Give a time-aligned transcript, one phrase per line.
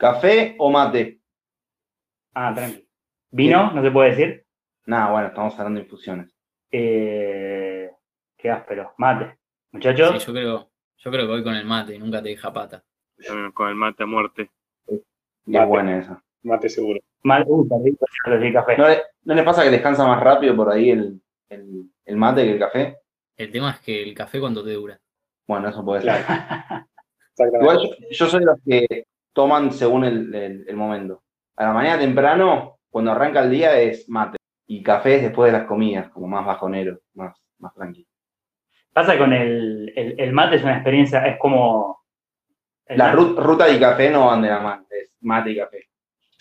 [0.00, 1.20] ¿Café o mate?
[2.32, 2.88] Ah, tranqui.
[3.32, 3.70] ¿Vino?
[3.72, 4.46] ¿No se puede decir?
[4.86, 6.34] Nada, bueno, estamos hablando de infusiones.
[6.70, 7.90] Eh,
[8.38, 8.94] qué áspero.
[8.96, 9.36] Mate.
[9.72, 10.22] Muchachos.
[10.22, 12.82] Sí, yo creo, yo creo que voy con el mate, nunca te deja pata.
[13.52, 14.50] Con el mate a muerte.
[15.44, 15.66] Mate.
[15.66, 16.24] buena esa.
[16.44, 16.98] Mate seguro.
[17.22, 18.06] Mate, uh, rico,
[18.54, 18.78] café.
[18.78, 21.20] ¿No le, no le pasa que descansa más rápido por ahí el,
[21.50, 22.96] el- el mate que el café?
[23.36, 24.98] El tema es que el café cuánto te dura.
[25.46, 26.24] Bueno, eso puede ser.
[27.60, 31.22] Igual yo, yo soy de los que toman según el, el- el momento.
[31.56, 34.36] A la mañana temprano, cuando arranca el día, es mate.
[34.66, 38.06] Y café es después de las comidas, como más bajonero, más, más tranquilo.
[38.92, 41.98] Pasa con el, el, el mate, es una experiencia, es como.
[42.88, 45.84] La mate- ru- ruta y café no van de la mano, es mate y café.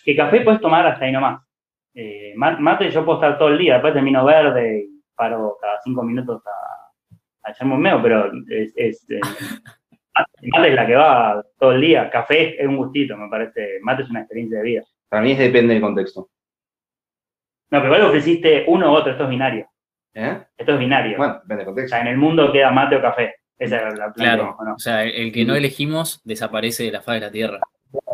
[0.03, 1.43] Que café puedes tomar hasta ahí nomás.
[1.93, 5.79] Eh, ma- mate yo puedo estar todo el día, después termino verde y paro cada
[5.83, 9.19] cinco minutos a, a echarme un meo, pero es, es, eh,
[10.51, 12.09] mate- es la que va todo el día.
[12.09, 13.79] Café es un gustito, me parece.
[13.81, 14.83] Mate es una experiencia de vida.
[15.09, 16.29] Para mí es depende del contexto.
[17.71, 19.67] No, pero igual ofreciste uno u otro, esto es binario.
[20.13, 20.41] ¿Eh?
[20.57, 21.17] Esto es binario.
[21.17, 21.89] Bueno, depende del O contexto.
[21.95, 23.35] sea, en el mundo queda mate o café.
[23.57, 24.13] Esa es la Claro.
[24.13, 24.73] planteamos, ¿o no?
[24.75, 27.59] O sea, el, que no elegimos desaparece de la faz de la tierra.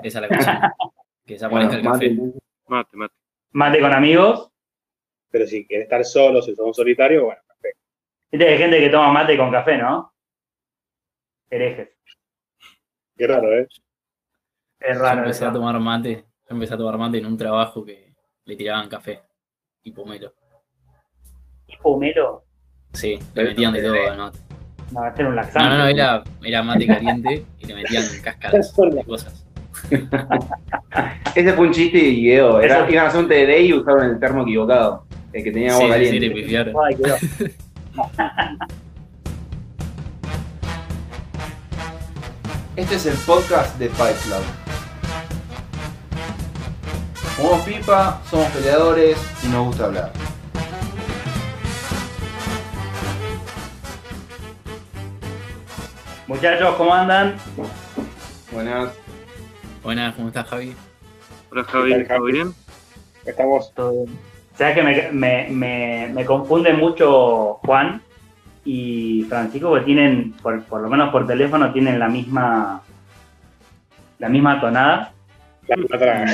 [0.04, 0.58] Esa es la cuestión.
[1.26, 2.40] Que desaparezca Bueno, el mate, café.
[2.68, 3.14] Mate, mate.
[3.54, 4.52] Mate con amigos.
[5.32, 7.80] Pero si quieres estar solo, si sos un solitario, bueno, perfecto.
[8.32, 10.14] Viste que hay gente que toma mate con café, ¿no?
[11.50, 11.95] Herejes.
[13.18, 13.68] Qué raro, ¿eh?
[14.80, 15.22] Es Yo raro.
[15.22, 16.26] empecé a tomar mate.
[16.50, 18.14] Yo empecé a tomar mate en un trabajo que
[18.46, 19.22] le tiraban café
[19.84, 20.34] y pomelo.
[21.66, 22.44] Tipo melo.
[22.94, 24.40] Sí, le metían de todo al mate.
[24.92, 25.70] No, va a ser un No, laxante.
[25.70, 29.46] no, no, era, era mate caliente y le metían cáscaras de cosas.
[31.36, 32.62] Ese fue un chiste y Guido.
[32.62, 35.06] Era, Eso- iban a hacer un TD y usaron el termo equivocado.
[35.34, 36.28] El que tenía agua Sí, sí, sí, caliente.
[36.28, 36.76] le pifiaron.
[42.76, 44.44] Este es el podcast de Fight Club.
[47.38, 50.12] Somos pipa, somos peleadores y nos gusta hablar.
[56.28, 57.38] Muchachos, ¿cómo andan?
[58.52, 58.92] Buenas.
[59.82, 60.76] Buenas, ¿cómo estás, Javi?
[61.52, 62.54] Hola Javi, ¿todo bien?
[63.26, 63.74] Estamos.
[63.74, 64.20] Todo bien.
[64.58, 68.02] ¿Sabes que me, me, me, me confunde mucho Juan
[68.66, 69.74] y Francisco?
[69.76, 72.82] Que tienen, por, por lo menos por teléfono, tienen la misma
[74.20, 75.12] la misma tonada
[75.68, 76.26] La plata,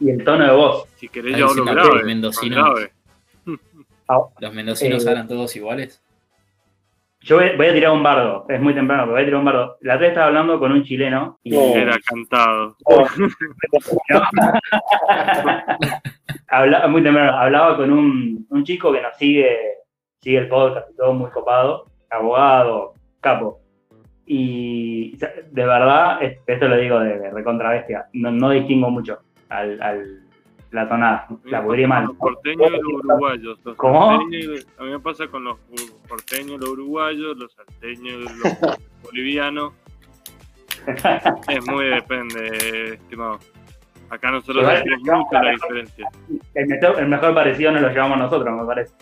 [0.00, 0.88] y el tono de voz.
[0.96, 2.04] Si querés yo hablo grave.
[2.04, 2.56] mendocino.
[2.56, 2.92] grave.
[4.40, 6.02] ¿Los mendocinos Eh, hablan todos iguales?
[7.20, 9.44] Yo voy, voy a tirar un bardo, es muy temprano, pero voy a tirar un
[9.44, 9.76] bardo.
[9.80, 11.54] La otra vez estaba hablando con un chileno y.
[11.54, 12.76] Era cantado.
[16.48, 19.56] Habla- muy temprano, hablaba con un, un chico que nos sigue,
[20.20, 23.60] sigue el podcast y todo muy copado, abogado, capo.
[24.26, 29.18] Y de verdad, es- esto lo digo de, de recontra bestia, no, no distingo mucho
[29.48, 30.20] al, al-
[30.70, 32.04] la tonada, la podría mal.
[32.04, 33.58] Los porteños y los uruguayos.
[33.64, 34.18] Los ¿Cómo?
[34.18, 35.58] salteños- a mí me pasa con los
[36.06, 38.30] porteños, los uruguayos, los salteños, los
[39.02, 39.72] bolivianos.
[41.48, 43.38] Es muy depende, estimado.
[44.10, 44.62] Acá nosotros
[45.04, 46.08] no, mucho la la- diferencia.
[46.54, 48.94] El mejor, el mejor parecido nos lo llevamos nosotros, me parece.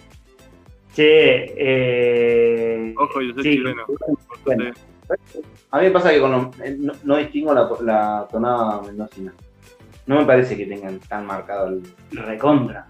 [0.97, 3.83] Che, eh, Ojo, yo soy sí, chileno.
[4.47, 4.73] bueno.
[5.71, 9.34] A mí me pasa que con los- eh, no, no distingo la, la tonada mendocina.
[10.07, 11.83] No me parece que tengan tan marcado el.
[12.12, 12.87] recontra.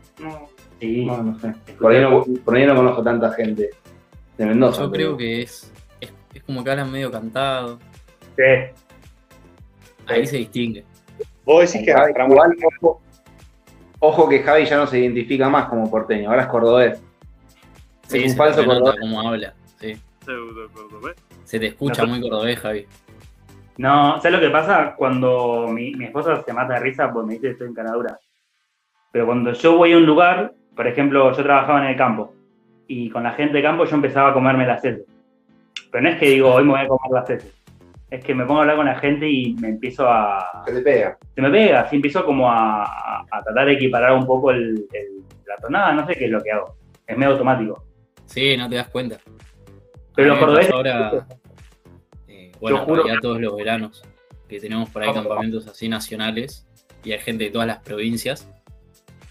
[0.81, 1.05] Sí.
[1.05, 1.53] No, no sé.
[1.81, 3.71] Por ahí no, por ahí no conozco tanta gente
[4.39, 4.83] de Mendoza.
[4.85, 7.81] Yo pero- creo que es, es, es como que hablan medio cantado.
[8.37, 8.43] Sí.
[10.07, 10.85] Ahí se distingue.
[11.45, 13.01] Vos decís que igual, ojo,
[13.99, 17.03] ojo que Javi ya no se identifica más como porteño, ahora es cordobés.
[18.09, 19.01] Sí, es un se falso cordobés.
[19.01, 19.55] cómo habla.
[19.79, 19.97] Sí.
[20.25, 21.17] Pseudo cordobés.
[21.45, 22.09] Se te escucha No.
[22.09, 22.87] muy cordobés, Javi.
[23.79, 24.95] No, ¿sabes lo que pasa?
[24.97, 28.19] Cuando mi, mi esposa se mata de risa porque me dice que estoy en Canadura.
[29.13, 32.33] Pero cuando yo voy a un lugar, por ejemplo, yo trabajaba en el campo
[32.89, 35.07] y con la gente de campo yo empezaba a comerme las heces.
[35.91, 37.53] Pero no es que digo, hoy me voy a comer las heces.
[38.11, 40.63] Es que me pongo a hablar con la gente y me empiezo a...
[40.65, 41.19] Se te pega.
[41.35, 44.87] Se me pega, así empiezo como a, a- a tratar de equiparar un poco el,
[44.93, 46.77] el- la tonada, no sé qué es lo que hago.
[47.07, 47.83] Es medio automático.
[48.27, 49.19] Sí, no te das cuenta.
[50.15, 51.27] Pero los cordobeses- Ahora,
[52.29, 54.03] eh, bueno, juro realidad todos los veranos
[54.49, 55.15] que tenemos por ahí Ah.
[55.15, 56.67] campamentos así nacionales
[57.05, 58.49] y hay gente de todas las provincias.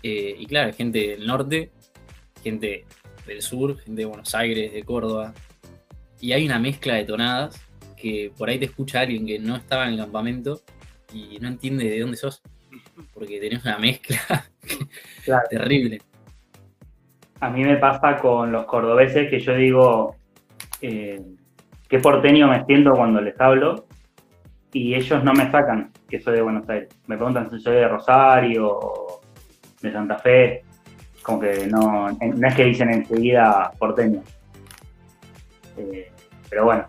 [0.04, 1.72] Eh, y claro, hay gente del norte,
[2.44, 2.86] gente
[3.26, 5.34] del sur, gente de Buenos Aires, de Córdoba.
[6.22, 7.60] Y hay una mezcla de tonadas
[7.98, 10.62] que por ahí te escucha alguien que no estaba en el campamento
[11.14, 12.42] y no entiende de dónde sos.
[13.14, 14.46] Porque tenés una mezcla
[15.26, 15.48] Claro.
[15.50, 16.02] terrible.
[17.40, 20.16] A mí me pasa con los cordobeses que yo digo,
[20.82, 21.22] eh,
[21.90, 23.86] qué porteño me siento cuando les hablo.
[24.74, 26.90] y ellos no me sacan que soy de Buenos Aires.
[27.08, 28.80] Me preguntan si soy de Rosario
[29.82, 30.64] de Santa Fe.
[31.24, 34.22] Como que no, no es que dicen enseguida porteño.
[35.78, 36.12] Eh,
[36.50, 36.86] pero bueno,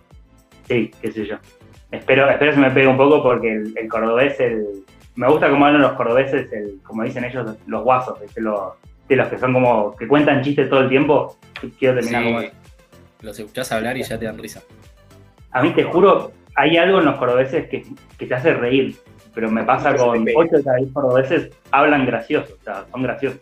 [0.68, 1.36] sí, qué sé yo.
[1.90, 4.84] Espero, espero se me pegue un poco porque el, cordobés, el,
[5.14, 8.72] me gusta cómo hablan los cordobeses, el, como dicen ellos, los guasos, los,
[9.08, 11.36] de los que son como, que cuentan chistes todo el tiempo.
[11.78, 12.52] Quiero terminar Sí, como eso.
[13.22, 14.62] Los escuchás hablar y ya te dan risa.
[15.52, 17.84] A mí te juro, hay algo en los cordobeses que,
[18.18, 18.96] que te hace reír,
[19.34, 20.38] pero me pasa te con pega.
[20.40, 23.40] 8 de cada 10 cordobeses, hablan gracioso, o sea, son graciosos.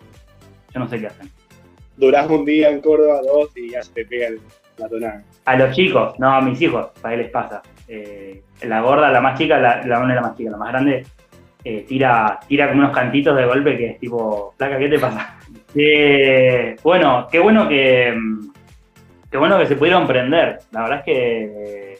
[0.72, 1.30] Yo no sé qué hacen.
[1.96, 4.40] Durás un día en Córdoba, dos, y ya se te pega el-
[4.76, 5.22] la tonada.
[5.44, 7.62] A los chicos, no, a mis hijos, para les pasa.
[7.86, 10.72] Eh, la gorda, la más chica, la, la no es la más chica, la más
[10.72, 11.06] grande,
[11.64, 15.38] eh, tira, tira como unos cantitos de golpe que es tipo, placa, ¿qué te pasa?
[15.74, 18.52] Eh, bueno, qué bueno que, mm,
[19.30, 20.60] qué bueno que se pudieron prender.
[20.70, 21.98] La verdad es que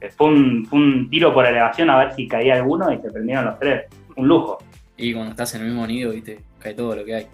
[0.00, 3.10] eh, fue un, fue un tiro por elevación a ver si caía alguno y se
[3.10, 3.84] prendieron los tres.
[4.16, 4.58] Un lujo.
[4.96, 7.26] Y cuando estás en el mismo nido, viste, cae todo lo que hay.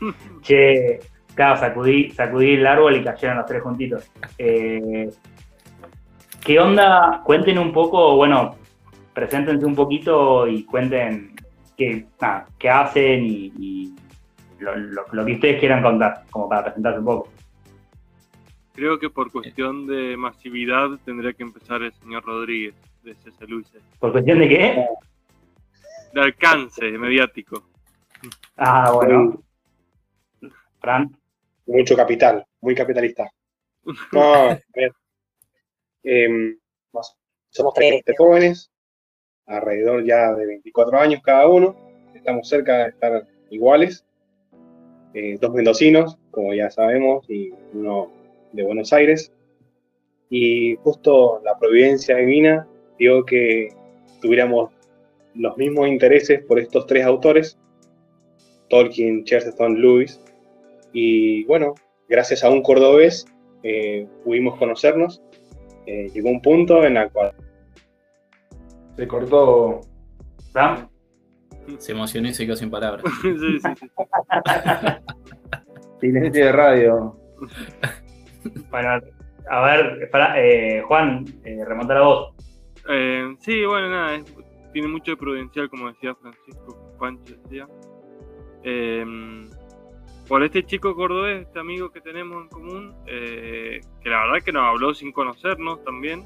[0.42, 1.00] Che,
[1.34, 4.10] claro, sacudí, sacudí el árbol y cayeron los tres juntitos.
[4.38, 5.10] Eh,
[6.44, 7.20] ¿Qué onda?
[7.24, 8.56] Cuenten un poco, bueno,
[9.12, 11.34] preséntense un poquito y cuenten
[11.76, 13.94] qué, nada, qué hacen y, y
[14.58, 17.32] lo, lo- lo que ustedes quieran contar, como para presentarse un poco.
[18.74, 23.46] Creo que por cuestión de masividad tendría que empezar el señor Rodríguez de C.C.
[23.48, 23.82] Luises.
[23.98, 24.86] ¿Por cuestión de qué?
[26.12, 27.64] De alcance mediático.
[28.56, 29.42] Ah, bueno.
[30.80, 31.16] Fran.
[31.66, 33.30] Mucho capital, muy capitalista.
[34.12, 34.92] No, a ver.
[36.02, 36.56] Em,
[36.92, 37.16] más-
[37.50, 38.70] somos tres jóvenes,
[39.46, 41.74] alrededor ya de 24 años cada uno.
[42.14, 44.04] Estamos cerca de estar iguales.
[45.14, 48.10] Eh, dos mendocinos, como ya sabemos, y uno
[48.52, 49.32] de Buenos Aires.
[50.30, 52.66] Y justo la providencia divina
[52.98, 53.68] dio que
[54.20, 54.70] tuviéramos
[55.34, 57.58] los mismos intereses por estos tres autores,
[58.68, 60.20] Tolkien, Chesterton, Lewis.
[60.92, 61.74] Y bueno,
[62.08, 63.26] gracias a un cordobés
[63.62, 65.22] eh, pudimos conocernos.
[65.86, 67.32] Eh, llegó un punto en el cual
[68.96, 69.80] Se cortó.
[70.52, 70.88] Fran.
[71.78, 73.04] Se emocionó y se quedó sin palabras.
[73.22, 73.74] sí, sí, sí.
[76.00, 77.16] Silencio de radio.
[78.70, 78.88] Bueno,
[79.50, 82.34] a ver, Fran- eh, Juan, eh, remontar a vos.
[82.88, 84.34] Eh, sí, bueno, nada, es-
[84.72, 87.66] tiene mucho de prudencial, como decía Francisco, Pancho decía.
[88.62, 89.04] Eh,
[90.28, 94.52] por este chico cordobés, este amigo que tenemos en común, eh, que la verdad que
[94.52, 96.24] nos habló sin conocernos también.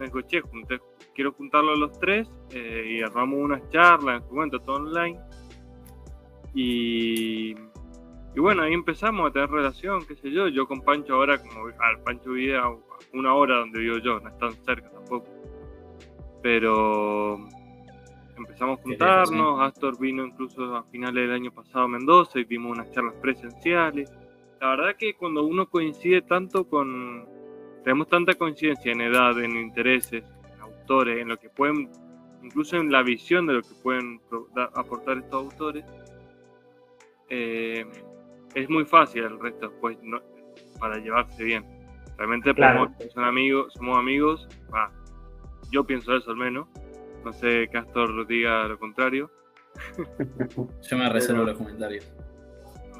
[0.00, 0.80] Me che, junté-
[1.14, 5.18] quiero juntarlo a los tres eh, y armamos unas charlas, en su momento todo online.
[6.54, 7.54] Y,
[8.34, 10.48] y bueno, ahí empezamos a tener relación, qué sé yo.
[10.48, 12.76] Yo con Pancho ahora, como al Pancho vivía a
[13.12, 15.26] una hora donde vivo yo, no es tan cerca tampoco
[16.42, 17.38] pero
[18.36, 19.60] empezamos a juntarnos.
[19.60, 24.12] Astor vino incluso a finales del año pasado a Mendoza y dimos unas charlas presenciales.
[24.60, 27.30] La verdad que cuando uno coincide tanto con.
[27.84, 30.24] Tenemos tanta coincidencia en edad, en intereses,
[30.92, 31.88] autores, en lo que pueden.
[32.44, 34.20] incluso en la visión de lo que pueden
[34.74, 35.84] aportar estos autores.
[37.34, 37.86] eh,
[38.54, 40.20] es muy fácil el resto después no-
[40.78, 41.64] para llevarse bien.
[42.18, 42.88] Realmente Claro.
[42.90, 44.90] podemos- son amigos, somos amigos, va,
[45.70, 46.68] yo pienso eso al menos.
[47.24, 49.30] No sé que Astor diga lo contrario.
[50.90, 52.12] Yo me reservo los comentarios.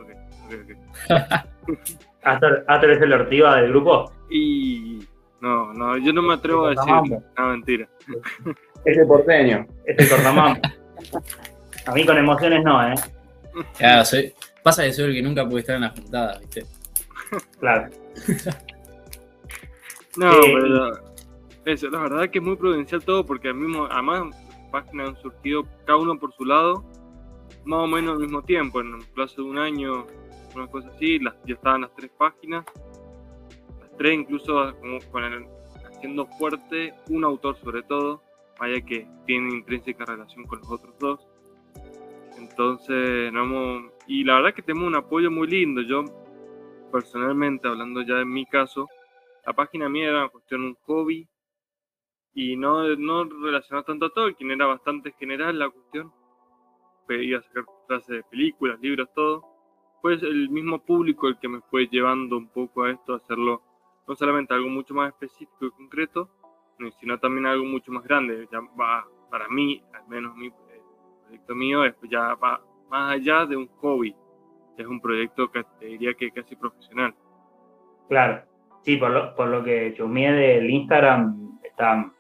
[0.01, 0.11] Ok,
[0.47, 0.71] ok, ok.
[2.23, 4.11] ¿Astor, Astor es el Ortiva del grupo?
[4.31, 5.01] Y
[5.43, 7.19] no, no, yo no me atrevo a decir.
[7.37, 7.87] No, mentira.
[8.87, 9.67] Ese porteño.
[9.85, 10.57] Es el cortamam.
[11.87, 12.95] A mí con emociones no, ¿eh?
[13.77, 14.33] Claro, soy-
[14.63, 16.65] pasa que soy el que nunca puede estar en las juntadas, ¿viste?
[17.61, 17.91] Claro.
[20.17, 20.53] No, Sí.
[20.55, 20.91] pero
[21.65, 24.37] eso, la verdad que es muy prudencial todo porque al mismo, además
[24.71, 26.85] páginas han surgido cada uno por su lado,
[27.65, 30.07] más o menos al mismo tiempo, en un plazo de un año,
[30.55, 32.65] una cosa así, las, ya estaban las tres páginas,
[34.03, 35.47] tres incluso como con el-
[35.87, 38.21] haciendo fuerte un autor sobre todo,
[38.59, 41.29] vaya que tiene intrínseca relación con los otros dos.
[42.37, 45.83] Entonces, no y la verdad que tenemos un apoyo muy lindo.
[45.83, 46.03] Yo,
[46.91, 48.89] personalmente, hablando ya de mi caso,
[49.47, 51.29] la página mía era una cuestión, un hobby,
[52.35, 56.13] y no, no relacionado tanto a Tolkien, era bastante general la cuestión.
[57.07, 59.45] Pedía sacar clases de películas, libros, todo.
[60.01, 63.63] Pues el mismo público el que me fue llevando un poco a esto, a hacerlo
[64.07, 66.29] no solamente algo mucho más específico y concreto,
[66.99, 68.49] sino también algo mucho más grande.
[68.51, 70.53] Ya va, para mí, al menos mi eh,
[71.25, 74.15] proyecto mío, es, ya va más allá de un hobby.
[74.77, 77.15] Es un proyecto que te diría que casi profesional.
[78.09, 78.43] Claro.
[78.83, 82.11] Sí, por lo, por lo que chusmeé del Instagram, está,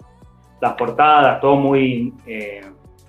[0.60, 2.60] las portadas, todo muy, eh,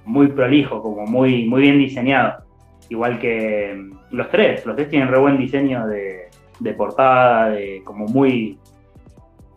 [0.06, 2.44] muy prolijo, como muy, muy bien diseñado.
[2.90, 6.23] Igual que mm, los tres, los tres tienen re buen diseño de,
[6.60, 8.58] de portada, de como muy,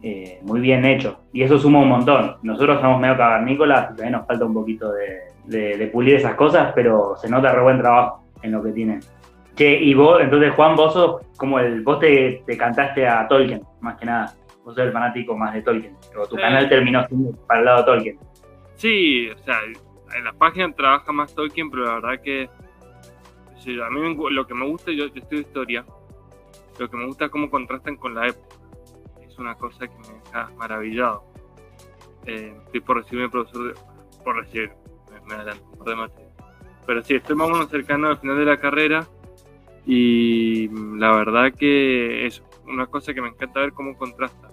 [0.02, 1.18] eh, muy bien hecho.
[1.32, 2.36] Y eso suma un montón.
[2.42, 6.72] Nosotros somos medio cavernícolas, todavía nos falta un poquito de, de- de pulir esas cosas,
[6.74, 9.00] pero se nota re buen trabajo en lo que tienen.
[9.54, 13.62] Che, y vos, entonces Juan, vos sos como el, vos te, te cantaste a Tolkien,
[13.80, 14.34] más que nada.
[14.64, 15.94] Vos sos el fanático más de Tolkien.
[16.18, 16.42] O tu Sí.
[16.42, 18.18] canal terminó siendo para el lado de Tolkien.
[18.74, 19.56] Sí, o sea,
[20.16, 22.50] en la página trabaja más Tolkien, pero la verdad que
[23.58, 25.84] sí, a mí lo que me gusta, yo, yo estudio historia,
[26.78, 28.56] lo que me gusta es cómo contrastan con la época.
[29.26, 31.24] Es una cosa que me deja maravillado.
[32.26, 33.80] Eh, estoy por recibirme profesor de...
[34.24, 34.72] por recibir,
[35.12, 36.26] me, me adelanto, de.
[36.86, 39.06] Pero sí, estoy más o menos cercano al final de la carrera
[39.84, 44.48] y mm, la verdad que es una cosa que me encanta ver cómo contrasta.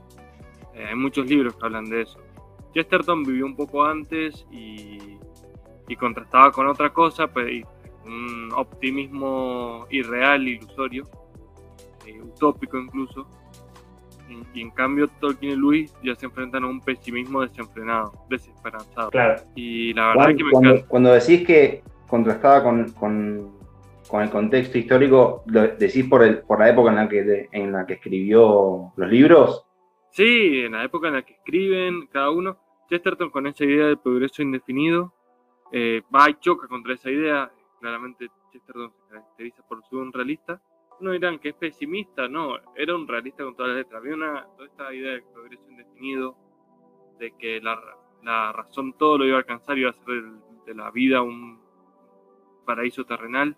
[0.76, 2.20] Eh, hay muchos libros que hablan de eso.
[2.74, 5.18] Chesterton vivió un poco antes y,
[5.88, 7.66] y contrastaba con otra cosa, pero y-
[8.06, 11.06] un optimismo irreal, ilusorio,
[12.08, 13.28] eh, utópico incluso.
[14.30, 19.10] Y, y en cambio Tolkien y Lewis ya se enfrentan a un pesimismo desenfrenado, desesperanzado.
[19.12, 19.42] Claro.
[19.56, 20.88] Y la verdad Juan, que me cuando, encanta.
[20.90, 23.64] cuando decís que contrastaba con, con-
[24.10, 27.50] con el contexto histórico, ¿lo decís por, el, por la época en la, que, de-
[27.52, 29.66] en la que escribió los libros?
[30.12, 32.58] Sí, en la época en la que escriben cada uno,
[32.90, 35.14] Chesterton con esa idea del progreso indefinido
[35.72, 37.52] eh, va y choca contra esa idea.
[37.80, 40.62] Claramente Chesterton se caracteriza por ser un realista.
[41.04, 44.02] No dirán que es pesimista, no, era un realista con todas las letras.
[44.02, 46.36] Había una, toda esta idea del progreso indefinido,
[47.20, 47.78] de que la,
[48.24, 51.60] la razón todo lo iba a alcanzar, iba a hacer del- de la vida un
[52.66, 53.58] paraíso terrenal.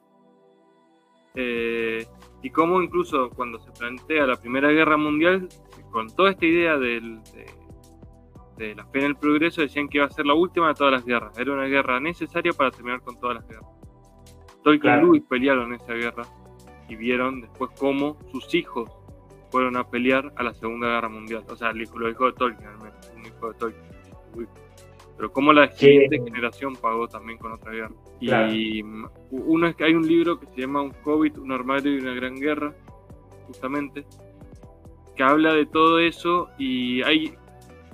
[1.36, 2.04] Eh,
[2.42, 5.48] y cómo incluso cuando se plantea la Primera Guerra Mundial,
[5.92, 7.46] con toda esta idea del- de,
[8.58, 10.94] de la fe en el progreso, decían que iba a ser la última de todas
[10.94, 11.38] las guerras.
[11.38, 13.70] Era una guerra necesaria para terminar con todas las guerras.
[14.64, 15.02] Tolkien Claro.
[15.02, 16.24] y Lewis pelearon esa guerra
[16.88, 18.90] y vieron después cómo sus hijos
[19.52, 21.44] fueron a pelear a la Segunda Guerra Mundial.
[21.50, 22.70] O sea, los hijos de Tolkien,
[23.16, 23.84] un hijo de Tolkien.
[24.36, 24.48] Uy.
[25.18, 25.86] Pero cómo la Sí.
[25.86, 27.92] siguiente generación pagó también con otra guerra.
[28.20, 28.54] Claro.
[28.54, 28.84] Y
[29.32, 32.14] uno es que hay un libro que se llama Un Hobbit, un armario y una
[32.14, 32.74] gran guerra,
[33.48, 34.06] justamente,
[35.16, 37.34] que habla de todo eso y hay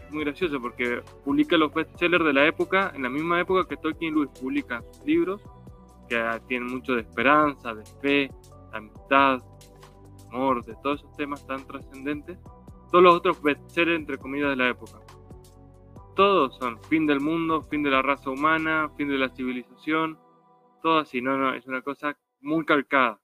[0.10, 4.14] muy gracioso porque publica los bestsellers de la época, en la misma época que Tolkien
[4.14, 5.42] y Lewis publican sus libros,
[6.10, 8.32] que tienen mucho de esperanza, de fe,
[8.74, 9.40] amistad,
[10.32, 12.38] amor, de todos esos temas tan trascendentes.
[12.92, 15.00] Todos los otros bestsellers, entre comillas, de la época.
[16.16, 20.20] Todos son fin del mundo, fin de la raza humana, fin de la civilización,
[20.82, 23.20] todo así, no, no, es una cosa muy calcada.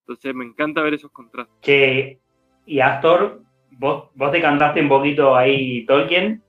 [0.00, 1.60] Entonces me encanta ver esos contrastes.
[1.60, 2.20] Che,
[2.66, 3.42] y Astor,
[3.72, 6.42] vos, vos te cantaste un poquito ahí Tolkien.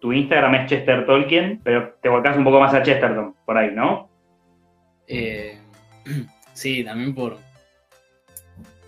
[0.00, 3.72] Tu Instagram es Chester Tolkien, pero te volcás un poco más a Chesterton, por ahí,
[3.74, 4.10] ¿no?
[5.06, 5.60] Eh,
[6.54, 7.38] sí, también por,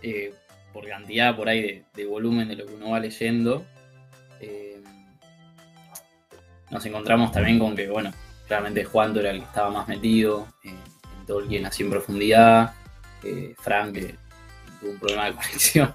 [0.02, 0.34] eh,
[0.72, 3.64] por cantidad por ahí de, volumen de lo que uno va leyendo.
[4.40, 4.82] Eh,
[6.70, 8.12] nos encontramos también con que, bueno,
[8.46, 12.74] claramente Juan era el que estaba más metido eh, en Tolkien así en profundidad.
[13.60, 14.16] Frank, que
[14.78, 15.94] tuvo un problema de conexión,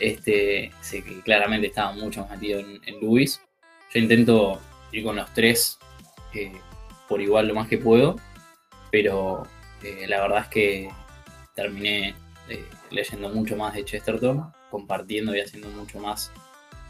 [0.00, 3.40] este, sé que claramente estaba mucho más metido en, Lewis.
[3.92, 5.78] Yo intento ir con los tres
[7.08, 8.16] por igual lo más que puedo,
[8.90, 9.46] pero
[10.08, 10.88] la verdad es que
[11.54, 12.14] terminé
[12.48, 16.30] eh, leyendo mucho más de Chesterton, compartiendo y haciendo mucho más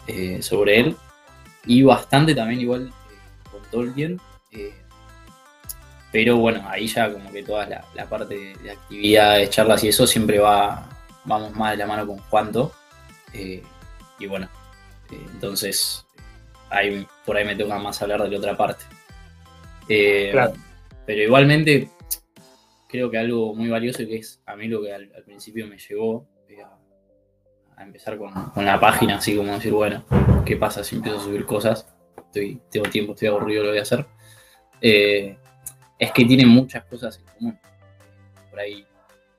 [0.06, 0.96] eh, sobre él,
[1.66, 4.20] y bastante también igual eh, con Tolkien.
[4.52, 4.74] eh,
[6.12, 9.88] pero bueno, ahí ya como que toda la, la parte de, de actividades, charlas y
[9.88, 10.88] eso siempre va,
[11.24, 12.72] vamos más de la mano con Juanto.
[13.32, 14.48] y bueno,
[15.10, 16.06] entonces
[16.70, 18.84] ahí, por ahí me toca más hablar de la otra parte.
[20.30, 20.52] Claro.
[21.04, 21.90] Pero igualmente
[22.94, 25.76] creo que algo muy valioso y que es a mí lo que al, principio me
[25.78, 26.62] llevó eh,
[27.76, 30.04] a, empezar con, con la página, así como decir, bueno,
[30.46, 31.92] ¿qué pasa si empiezo a subir cosas?
[32.16, 34.06] Estoy, tengo tiempo, estoy aburrido, lo voy a hacer.
[34.80, 35.36] Eh,
[35.98, 37.58] es que tiene muchas cosas en común.
[38.48, 38.86] Por ahí,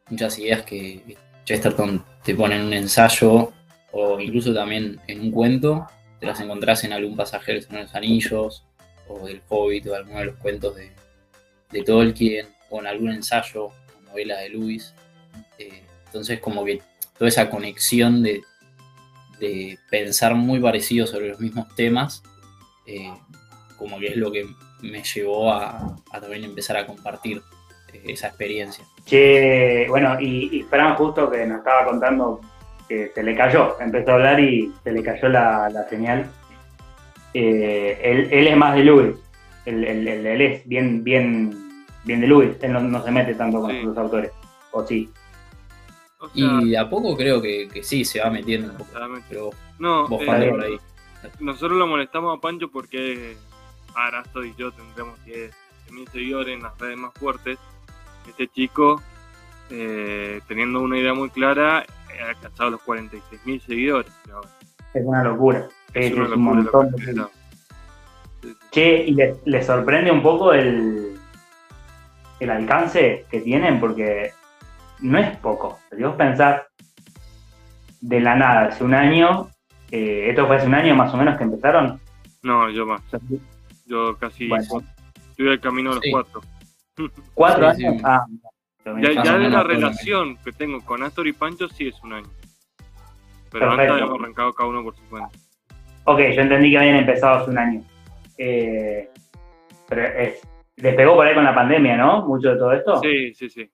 [0.09, 3.53] muchas ideas que Chesterton te pone en un ensayo
[3.93, 5.87] o incluso también en un cuento,
[6.19, 8.65] te las encontrás en algún pasaje de los Anillos
[9.07, 10.91] o del Hobbit o alguno de los cuentos de,
[11.71, 13.73] de Tolkien o en algún ensayo o
[14.07, 14.93] novela de Lewis.
[15.57, 16.81] Eh, entonces como que
[17.17, 18.41] toda esa conexión de,
[19.39, 22.23] de pensar muy parecido sobre los mismos temas,
[22.85, 23.11] eh,
[23.77, 24.45] como que es lo que
[24.81, 27.41] me llevó a, también empezar a compartir
[27.93, 28.83] eh, esa experiencia.
[29.89, 32.41] Bueno, y, y Fran justo que nos estaba contando
[32.87, 36.29] que se le cayó, empezó a hablar y se le cayó la, señal.
[38.33, 38.83] él, es más de
[39.83, 41.64] él- él- él es bien, bien,
[42.05, 42.55] bien de Lewis.
[42.61, 43.81] Él no, no se mete tanto con Sí.
[43.83, 44.31] los autores.
[44.71, 45.09] O sí.
[46.19, 48.91] O sea, Y a poco creo que, que sí se va metiendo un poco.
[49.29, 50.77] Pero no, vos eh, por ahí.
[51.39, 53.35] nosotros lo molestamos a Pancho porque
[53.95, 55.51] Arasto y yo tendremos 10
[55.91, 57.57] mil seguidores en las redes más fuertes.
[58.27, 59.01] Este chico,
[59.69, 64.11] eh, teniendo una idea muy clara, eh, ha alcanzado los 46 mil seguidores.
[64.25, 64.41] pero
[64.93, 65.67] Es una locura.
[65.93, 67.05] es Es, una es un locura lo montón que.
[67.05, 67.11] Sí,
[68.41, 68.57] sí.
[68.71, 71.14] Che, ¿y le, le sorprende un poco el,
[72.39, 73.79] el alcance que tienen?
[73.79, 74.31] Porque
[75.01, 75.79] no es poco.
[75.95, 76.61] Si vos pensás
[78.01, 79.49] de la nada, hace un año,
[79.91, 81.99] eh, esto fue hace un año más o menos que empezaron.
[82.43, 83.01] No, yo más.
[83.85, 84.63] Yo casi Bueno,
[85.39, 86.11] al camino de los Sí.
[86.11, 86.41] cuatro.
[87.33, 87.97] ¿Cuatro Sí, años?
[87.97, 88.01] sí.
[88.05, 88.25] Ah,
[89.23, 92.29] Ya, de la relación que tengo con Astor y Pancho sí es un año.
[93.51, 95.29] Pero antes habíamos arrancado cada uno por su cuenta.
[96.03, 97.83] ok, yo entendí que habían empezado hace un año.
[98.37, 99.09] Eh,
[99.89, 100.39] pero es,
[100.77, 102.25] les pegó por ahí con la pandemia, ¿no?
[102.25, 102.99] Mucho de todo esto.
[103.01, 103.69] Sí, sí, sí.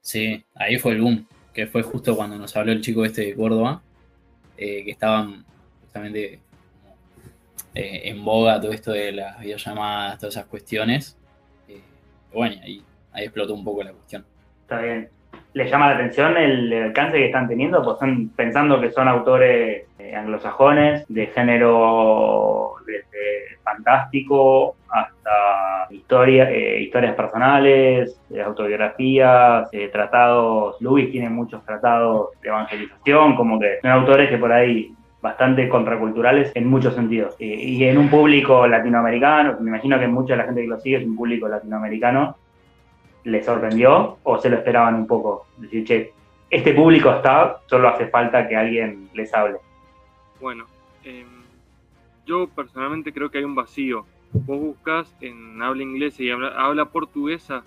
[0.00, 3.34] Sí, ahí fue el boom, que fue justo cuando nos habló el chico este de
[3.34, 3.82] Córdoba,
[4.56, 5.44] eh, que estaban
[5.82, 6.40] justamente
[6.80, 6.94] como,
[7.74, 11.18] eh, en boga todo esto de las videollamadas, todas esas cuestiones.
[11.68, 11.80] Eh,
[12.32, 12.82] bueno, y ahí,
[13.12, 14.24] ahí explotó un poco la cuestión.
[14.62, 15.15] Está bien.
[15.56, 17.82] ¿Les llama la atención el, alcance que están teniendo?
[17.82, 22.74] Pues están pensando que son autores eh, anglosajones, de género
[23.64, 30.76] fantástico hasta historia, eh, historias personales, eh, autobiografías, tratados.
[30.82, 36.52] Lewis tiene muchos tratados de evangelización, como que son autores que por ahí bastante contraculturales
[36.54, 37.34] en muchos sentidos.
[37.38, 40.78] Y, y en un público latinoamericano, me imagino que mucha de la gente que lo
[40.80, 42.36] sigue es un público latinoamericano,
[43.26, 45.46] ¿les sorprendió o se lo esperaban un poco?
[45.56, 46.12] Decir, che,
[46.48, 49.56] este público está, solo hace falta que alguien les hable.
[50.40, 50.66] Bueno,
[51.02, 51.26] em,
[52.24, 54.06] yo personalmente creo que hay un vacío.
[54.32, 57.64] Vos buscas en habla inglesa y habla, portuguesa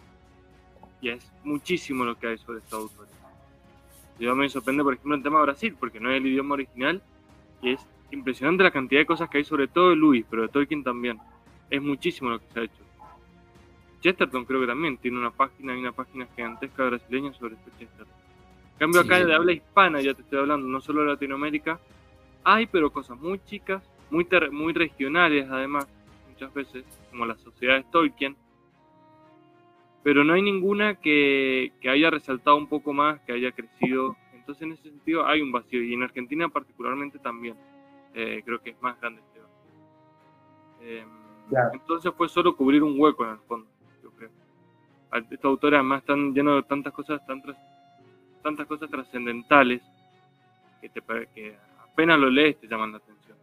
[1.02, 3.14] y es muchísimo lo que hay sobre estos autores.
[4.18, 7.02] Yo me sorprende, por ejemplo, el tema de Brasil, porque no es el idioma original
[7.62, 10.50] y es impresionante la cantidad de cosas que hay sobre todo de Luis, pero de
[10.50, 11.18] Tolkien también.
[11.70, 12.89] Es muchísimo lo que se ha hecho.
[14.02, 18.16] Chesterton creo que también tiene una página, hay una página gigantesca brasileña sobre este Chesterton.
[18.74, 21.80] En cambio Sí, acá de habla hispana, ya te estoy hablando, no solo de Latinoamérica,
[22.44, 25.88] hay pero cosas muy chicas, muy, ter- muy regionales además,
[26.30, 28.36] muchas veces, como las sociedades Tolkien,
[30.04, 34.16] pero no hay ninguna que, que haya resaltado un poco más, que haya crecido.
[34.34, 37.56] Entonces en ese sentido hay un vacío y en Argentina particularmente también.
[38.16, 40.82] Eh, creo que es más grande este vacío.
[40.82, 41.06] Eh,
[41.50, 41.72] Claro.
[41.74, 43.68] Entonces fue solo cubrir un hueco en el fondo,
[45.12, 47.58] Estos autores además están llenos de tantas cosas, tan tras-
[48.44, 49.82] tantas cosas trascendentales
[50.82, 51.02] que, te,
[51.34, 51.56] que
[51.92, 53.38] apenas lo lees te llaman la atención.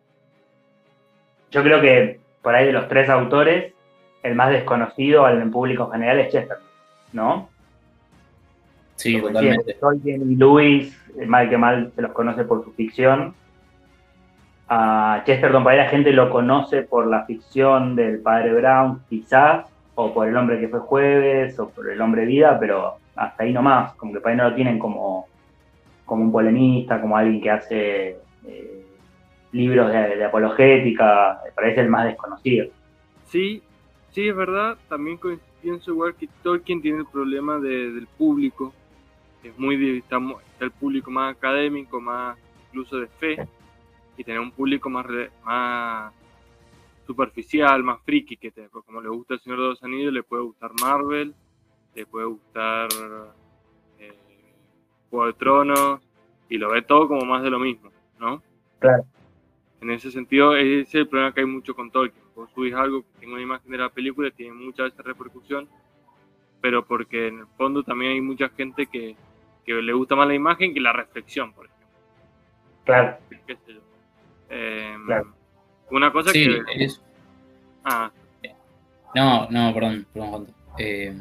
[1.50, 3.72] Yo creo que por ahí de los tres autores,
[4.22, 6.66] el más desconocido al público general es Chesterton,
[7.12, 7.48] ¿no?
[8.94, 9.74] Sí, totalmente.
[9.74, 13.35] Tolkien y Lewis, eh, mal que mal se los conoce por su ficción.
[14.68, 19.66] A Chesterton, por ahí la gente lo conoce por la ficción del padre Brown, quizás,
[19.96, 23.52] o por el hombre que fue jueves, o por el hombre vida, pero hasta ahí
[23.52, 25.26] nomás, como que por ahí no lo tienen como,
[26.04, 28.87] como un polemista, como alguien que hace eh,
[29.52, 32.66] libros de, apologética, parece el más desconocido.
[33.24, 33.62] Sí,
[34.11, 34.76] sí, es verdad.
[34.88, 35.18] También
[35.62, 38.72] pienso igual que Tolkien tiene el problema de- del público.
[39.42, 40.18] Es muy, está,
[40.61, 42.37] el público más académico, más
[42.68, 43.37] incluso de fe,
[44.18, 45.06] y tener un público más,
[45.44, 46.12] más
[47.07, 50.42] superficial, más friki, que te- como le gusta el Señor de los Anillos, le puede
[50.42, 51.35] gustar Marvel,
[51.95, 52.88] le puede gustar
[53.99, 54.12] eh,
[55.11, 56.01] Juego de Tronos,
[56.49, 58.42] y lo ve todo como más de lo mismo, ¿no?
[58.79, 59.05] Claro.
[59.81, 62.25] En ese sentido, ese es el problema que hay mucho con Tolkien.
[62.35, 65.69] Vos subís algo que tenga una imagen de la película, tiene muchas veces repercusión,
[66.61, 69.16] pero porque en el fondo también hay mucha gente que,
[69.64, 71.87] que le gusta más la imagen que la reflexión, por ejemplo.
[72.85, 73.16] Claro,
[73.47, 73.81] ¿Qué sé yo?
[74.51, 75.35] Eh, Claro.
[75.90, 76.85] Una cosa Sí, que...
[76.85, 77.01] es-
[77.85, 78.11] Ah,
[79.14, 80.46] No, no, perdón, perdón, Juan.
[80.79, 81.14] Eh,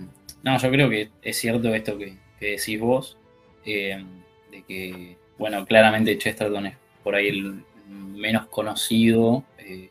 [0.43, 3.17] no, yo creo que es cierto esto que, que decís vos,
[3.65, 4.03] eh,
[4.51, 9.89] de que, bueno, claramente Chesterton es por ahí el menos conocido eh,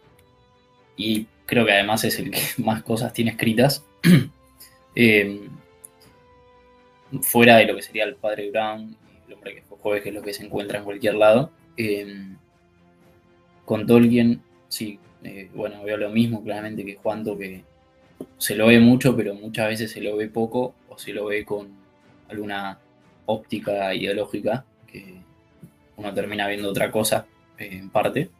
[0.96, 3.84] y creo que además es el que más cosas tiene escritas.
[7.22, 8.96] Fuera de lo que sería el padre Brown
[9.28, 11.50] el hombre que fue jueves, que es lo que se encuentra en cualquier lado.
[13.64, 14.42] Con Tolkien,
[14.74, 17.62] sí, eh, bueno, veo lo mismo claramente que Juanto, que
[18.38, 21.44] se lo ve mucho, pero muchas veces se lo ve poco o se lo ve
[21.44, 21.68] con
[22.28, 22.78] alguna
[23.26, 25.14] óptica ideológica que
[25.96, 28.30] uno termina viendo otra cosa eh, en parte.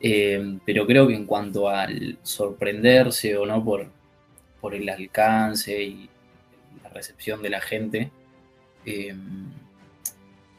[0.00, 3.88] Eh, pero creo que en cuanto al sorprenderse o no por,
[4.60, 6.08] por el alcance y
[6.82, 8.10] la recepción de la gente,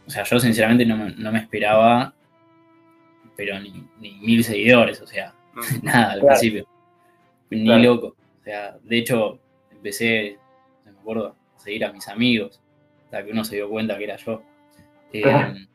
[0.05, 2.13] o sea, yo sinceramente no, no me esperaba,
[3.35, 5.61] pero ni, ni mil seguidores, o sea, No.
[5.83, 6.27] nada al Claro.
[6.39, 6.67] principio.
[7.49, 7.83] Ni Claro.
[7.83, 8.07] loco.
[8.39, 9.39] O sea, de hecho,
[9.71, 10.37] empecé,
[10.85, 12.61] no me acuerdo, a seguir a mis amigos,
[13.05, 14.41] hasta que uno se dio cuenta que era yo.
[15.13, 15.65] Eh,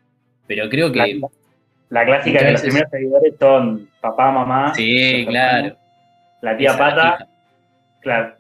[0.47, 0.99] pero creo que.
[0.99, 1.29] La,
[1.91, 5.77] la clásica de los veces- primeros seguidores son papá, mamá, Sí, claro.
[6.43, 7.29] la tía la Pata,
[8.01, 8.35] claro.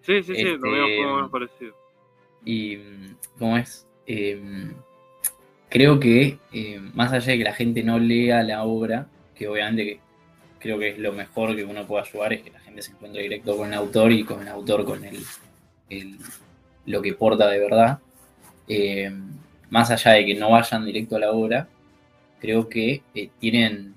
[0.00, 1.74] Sí, sí, sí, lo mío Este, fue más o menos parecido.
[2.44, 3.86] Y, mm, ¿cómo es?
[4.06, 4.42] Eh,
[5.72, 10.00] creo que, eh, más allá de que la gente no lea la obra, que obviamente
[10.58, 13.22] creo que es lo mejor que uno puede ayudar, es que la gente se encuentre
[13.22, 16.18] directo con el autor y con el autor con el,
[16.84, 18.00] lo que porta de verdad.
[18.68, 19.10] Eh,
[19.70, 21.66] más allá de que no vayan directo a la obra,
[22.38, 23.94] creo que eh, tienen,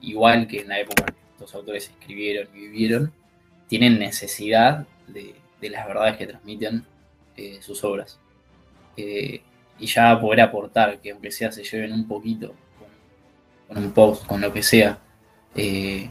[0.00, 3.12] igual que en la época que estos autores escribieron y vivieron,
[3.68, 6.84] tienen necesidad de, de las verdades que transmiten
[7.60, 8.18] sus obras.
[9.78, 12.54] Y ya poder aportar, que aunque sea se lleven un poquito
[13.68, 14.98] con, un post, con lo que sea,
[15.54, 16.10] eh,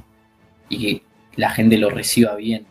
[0.69, 1.03] y que
[1.35, 2.67] la gente lo reciba bien,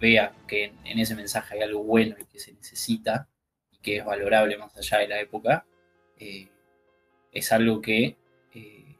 [0.00, 3.28] vea que en, en ese mensaje hay algo bueno y que se necesita
[3.70, 5.66] y que es valorable más allá de la época,
[6.18, 6.48] eh,
[7.32, 8.16] es algo que
[8.54, 8.96] eh,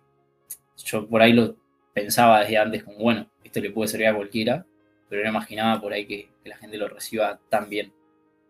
[0.85, 1.57] yo por ahí lo
[1.93, 4.67] pensaba desde antes como, bueno, esto le puede servir a cualquiera,
[5.09, 7.93] pero no imaginaba por ahí que, que la gente lo reciba tan bien.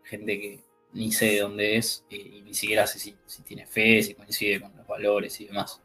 [0.03, 0.62] Gente que
[0.93, 4.13] ni sé de dónde es eh, y ni siquiera sé si, si tiene fe, si
[4.13, 5.81] coincide con los valores y demás.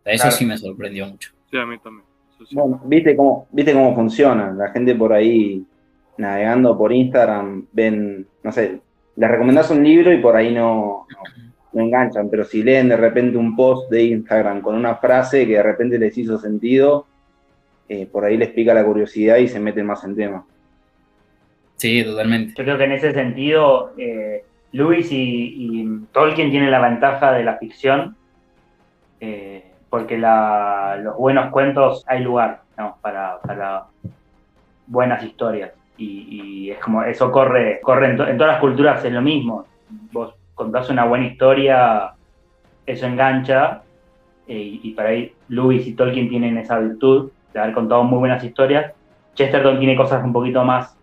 [0.00, 0.36] O sea, eso Claro.
[0.36, 1.30] sí me sorprendió mucho.
[1.50, 2.06] Sí, a mí también.
[2.48, 2.54] Sí.
[2.56, 4.50] Bueno, viste cómo, viste cómo funciona.
[4.52, 5.64] La gente por ahí
[6.16, 8.80] navegando por Instagram ven, no sé,
[9.16, 11.18] les recomendás un libro y por ahí no, no,
[11.72, 15.54] no enganchan, pero si leen de repente un post de Instagram con una frase que
[15.54, 17.06] de repente les hizo sentido,
[17.88, 20.44] eh, por ahí les pica la curiosidad y se meten más en tema.
[21.82, 22.54] Sí, totalmente.
[22.56, 27.56] Yo creo que en ese sentido, eh, Lewis y, Tolkien tienen la ventaja de la
[27.58, 28.14] ficción,
[29.18, 32.98] eh, porque los buenos cuentos hay lugar ¿no?
[33.02, 33.86] para, para
[34.86, 35.72] buenas historias.
[35.98, 39.66] Y, es como, eso corre, corre en, to- en todas las culturas, es lo mismo.
[40.12, 42.12] Vos contás una buena historia,
[42.86, 43.82] eso engancha,
[44.46, 48.20] eh, y, y para ahí Lewis y Tolkien tienen esa virtud de haber contado muy
[48.20, 48.92] buenas historias.
[49.34, 50.96] Chesterton tiene cosas un poquito más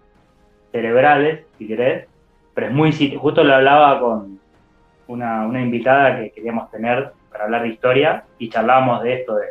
[0.72, 2.08] cerebrales, si querés,
[2.54, 4.40] pero es muy, justo lo hablaba con
[5.08, 9.48] una, una invitada que queríamos tener para hablar de historia y charlábamos de esto, de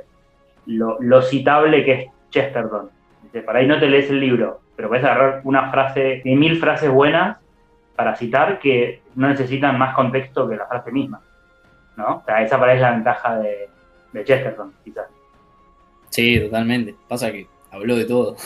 [0.66, 2.90] lo, lo citable que es Chesterton.
[3.22, 6.58] Dice, para ahí no te lees el libro, pero puedes agarrar una frase, de mil
[6.58, 7.38] frases buenas
[7.96, 11.20] para citar que no necesitan más contexto que la frase misma.
[11.96, 12.18] ¿no?
[12.18, 13.68] O sea, esa para es la ventaja de,
[14.12, 15.06] de Chesterton, quizás.
[16.10, 16.94] Sí, totalmente.
[17.08, 18.36] Pasa que habló de todo.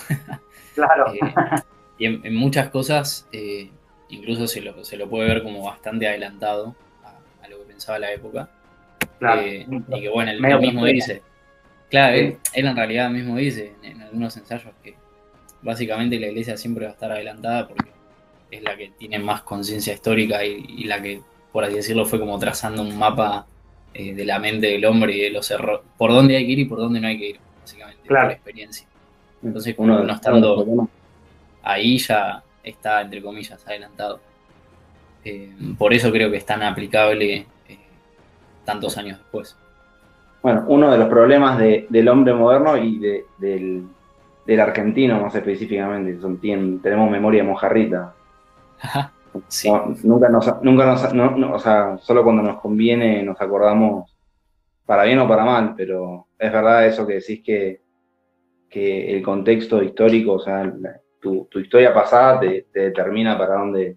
[0.74, 1.12] Claro.
[1.12, 1.62] Eh,
[2.02, 3.70] y en, en muchas cosas, eh,
[4.08, 7.98] incluso se lo, se lo puede ver como bastante adelantado a, a lo que pensaba
[8.00, 8.50] la época.
[9.20, 9.40] claro.
[9.42, 11.22] Eh, y que bueno, él, mismo dice.
[11.90, 14.94] Claro, él, él en realidad mismo dice en, en algunos ensayos que
[15.62, 17.90] básicamente la iglesia siempre va a estar adelantada porque
[18.50, 21.20] es la que tiene más conciencia histórica y, y la que,
[21.52, 23.46] por así decirlo, fue como trazando un mapa
[23.94, 26.58] eh, de la mente del hombre y de los errores, por dónde hay que ir
[26.58, 28.26] y por dónde no hay que ir, básicamente, Claro.
[28.28, 28.86] por experiencia.
[29.44, 30.88] Entonces, como Uno no estando
[31.62, 34.20] ahí ya está, entre comillas, adelantado.
[35.24, 37.78] Eh, por eso creo que es tan aplicable eh,
[38.64, 39.56] tantos años después.
[40.42, 43.84] Bueno, uno de los problemas de- del hombre moderno y de- del,
[44.44, 48.14] del argentino más específicamente, son, tienen- tenemos memoria mojarrita.
[49.48, 53.40] sí, No, nunca nos, nunca nos, no- no, o sea, solo cuando nos conviene nos
[53.40, 54.10] acordamos
[54.84, 57.80] para bien o para mal, pero es verdad eso que decís que,
[58.68, 63.54] que el contexto histórico, o sea, la- tu, tu historia pasada te, te determina para
[63.54, 63.96] dónde,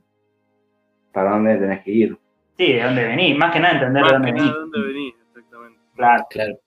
[1.12, 2.18] para dónde tenés que ir.
[2.58, 4.54] Sí, de dónde venís, más que nada entender de dónde que nada, venís.
[4.54, 5.16] ¿de dónde venís?
[5.28, 5.80] Exactamente.
[5.96, 6.60] Claro, claro.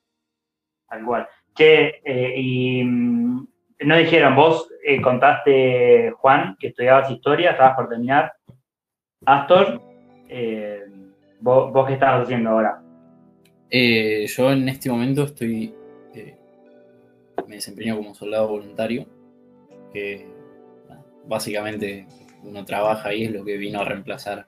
[0.89, 1.27] tal cual.
[1.55, 3.47] Che, eh, y mm,
[3.85, 8.33] no dijeron, vos eh, contaste, Juan, que estudiabas historia, estabas por terminar.
[9.25, 9.81] Astor,
[10.27, 10.83] eh,
[11.39, 12.81] vos, vos qué estabas haciendo ahora?
[13.71, 15.73] Eh, yo en este momento estoy.
[16.13, 16.35] eh,
[17.47, 19.05] me desempeño como soldado voluntario.
[19.93, 20.27] Que
[21.29, 22.07] básicamente
[22.43, 24.47] uno trabaja ahí, es lo que vino a reemplazar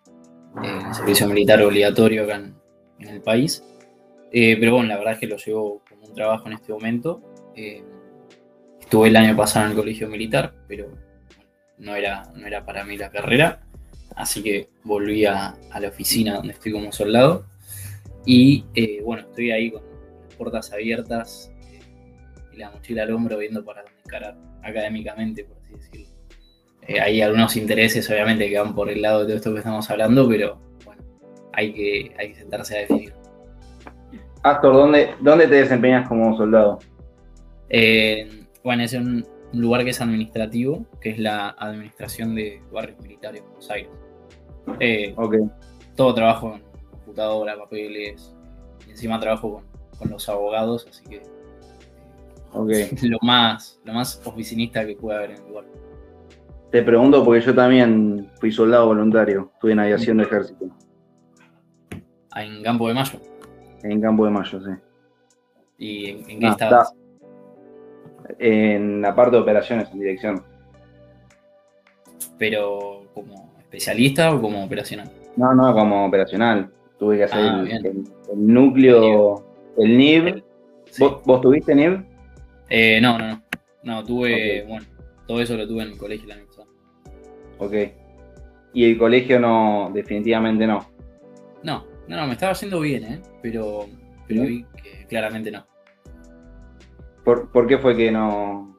[0.63, 2.55] eh, el servicio militar obligatorio acá en,
[2.99, 3.63] en el país.
[4.31, 7.21] Eh, pero bueno, la verdad es que lo llevo como un trabajo en este momento.
[7.55, 7.83] Eh,
[8.79, 10.89] estuve el año pasado en el colegio militar, pero
[11.77, 13.61] no era, no era para mí la carrera.
[14.15, 17.45] Así que volví a, la oficina donde estoy como soldado.
[18.25, 18.65] Y
[19.03, 21.51] bueno, estoy ahí con las puertas abiertas
[22.53, 26.20] y la mochila al hombro viendo para dónde encarar académicamente, por así decirlo.
[26.87, 29.89] Eh, hay algunos intereses, obviamente, que van por el lado de todo esto que estamos
[29.89, 31.03] hablando, pero bueno,
[31.53, 33.13] hay que, hay que sentarse a definir.
[34.43, 36.79] Astor, ¿dónde, ¿dónde te desempeñas como soldado?
[37.69, 43.41] Eh, bueno, es un, lugar que es administrativo, que es la Administración de Barrios Militares
[43.41, 43.91] de Buenos Aires.
[44.79, 45.35] Eh, Ok.
[45.95, 48.33] todo trabajo en computadora, papeles,
[48.87, 49.65] y encima trabajo con,
[49.99, 51.21] con los abogados, así que
[52.53, 52.69] Ok.
[53.03, 55.65] lo más, lo más oficinista que puede haber en el lugar.
[56.71, 59.51] Te pregunto porque yo también fui soldado voluntario.
[59.55, 60.65] Estuve en aviación de ejército.
[62.31, 63.19] Ah, En Campo de Mayo.
[63.84, 64.71] En Campo de Mayo, sí.
[65.77, 66.93] ¿Y en, en qué Ah, estabas?
[68.39, 70.43] En la parte de operaciones en dirección.
[72.38, 75.10] ¿Pero como especialista o como operacional?
[75.36, 76.71] No, no, como operacional.
[76.97, 78.03] Tuve que hacer Ah, el,
[78.36, 79.43] núcleo,
[79.77, 80.43] el NIB.
[80.86, 81.03] Sí.
[81.03, 82.05] ¿Vos, vos tuviste NIB?
[82.69, 83.41] Eh, no, no, no.
[83.84, 84.86] No, tuve, bueno,
[85.27, 86.45] todo eso lo tuve en el colegio pasado.
[87.62, 87.74] Ok.
[88.74, 90.80] Y el colegio no, definitivamente no.
[91.63, 93.21] No, no, no, me estaba yendo bien, ¿eh?
[93.41, 93.86] Pero,
[94.28, 95.65] pero vi que claramente no.
[97.24, 98.76] ¿Por, por qué fue que no?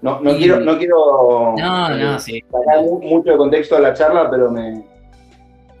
[0.00, 2.42] No, no quiero, no quiero No, eh, no, sí.
[2.50, 4.84] sacar mu- mucho de contexto a la charla, pero me,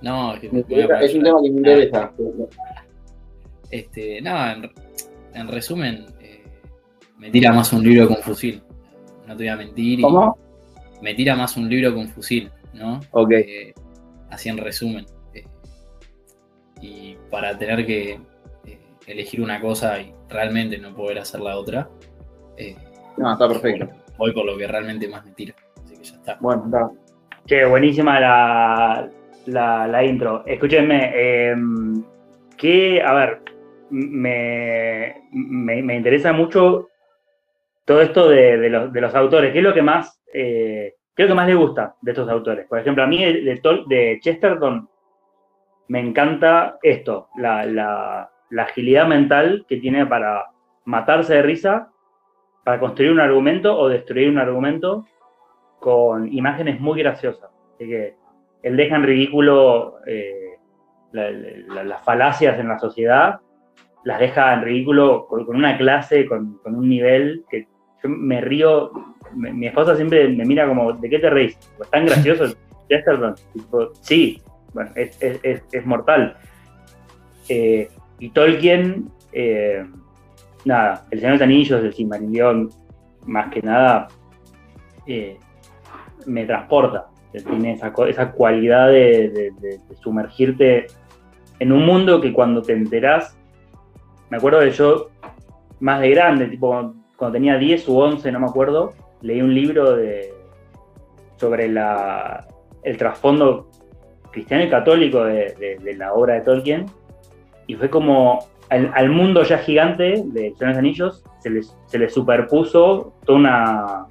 [0.02, 2.12] No, es que me me es un tema que me interesa.
[3.70, 4.70] Este, no, en,
[5.34, 6.44] en resumen, eh,
[7.18, 8.62] me tira más un libro con fusil.
[9.26, 10.00] No te voy a mentir.
[10.00, 10.36] y ¿Cómo?
[11.02, 13.00] Me tira más un libro con fusil, ¿no?
[13.10, 13.32] Ok.
[13.32, 13.74] Eh,
[14.30, 15.04] así en resumen.
[15.34, 15.44] Eh,
[16.80, 18.12] y para tener que
[18.64, 21.88] eh, elegir una cosa y realmente no poder hacer la otra,
[22.56, 22.76] eh,
[23.18, 23.88] No, está perfecto.
[24.16, 25.54] voy por lo que realmente más me tira.
[25.84, 26.38] Así que ya está.
[26.40, 26.90] Bueno, está.
[27.46, 29.10] Che, buenísima la,
[29.46, 30.44] la, la intro.
[30.46, 31.54] Escúchenme, eh,
[32.56, 33.42] que, a ver,
[33.90, 36.88] me, me, me interesa mucho
[37.84, 39.52] todo esto de, de los, de los autores.
[39.52, 42.66] ¿Qué es lo que más, eh, lo que más le gusta de estos autores?
[42.66, 44.88] Por ejemplo, a mí de, de, Chesterton
[45.88, 50.46] me encanta esto, la, agilidad mental que tiene para
[50.84, 51.90] matarse de risa,
[52.64, 55.06] para construir un argumento o destruir un argumento
[55.80, 57.50] con imágenes muy graciosas.
[57.74, 58.14] Así que
[58.62, 60.58] él deja en ridículo eh,
[61.12, 63.40] la- la- las falacias en la sociedad,
[64.04, 67.66] las deja en ridículo con, una clase, con un nivel que
[68.02, 68.90] yo me río.
[69.34, 71.56] me- mi esposa siempre me mira como, ¿de qué te reís?
[71.80, 72.54] ¿Es tan gracioso
[72.88, 73.34] Chesterton?
[73.54, 74.42] Tipo, sí,
[74.74, 76.36] bueno, es, es- es- es mortal.
[77.48, 77.88] Eh,
[78.18, 79.84] y Tolkien, eh,
[80.64, 82.68] nada, El Señor de los Anillos, El Silmarillion,
[83.26, 84.08] más que nada,
[85.06, 85.38] eh,
[86.26, 87.06] me transporta.
[87.32, 90.86] Tiene esa, esa cualidad de, de- de- de sumergirte
[91.58, 93.36] en un mundo que cuando te enterás,
[94.28, 95.08] me acuerdo de yo,
[95.80, 99.94] más de grande, tipo cuando tenía 10 u 11, no me acuerdo, leí un libro
[99.94, 100.34] de,
[101.36, 102.48] sobre la,
[102.82, 103.68] el trasfondo
[104.32, 106.86] cristiano y católico de, la obra de Tolkien,
[107.68, 114.06] y fue como al, mundo ya gigante de Señor Anillos se le, superpuso toda una,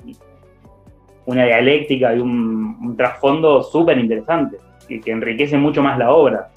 [1.26, 4.56] una dialéctica y un, un trasfondo súper interesante,
[4.88, 6.50] que, que enriquece mucho más la obra.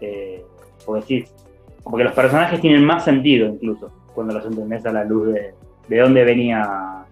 [0.00, 0.42] Eh,
[0.86, 1.24] porque, sí,
[1.82, 5.54] porque los personajes tienen más sentido incluso cuando los entendés a la luz de,
[5.88, 7.04] de dónde venía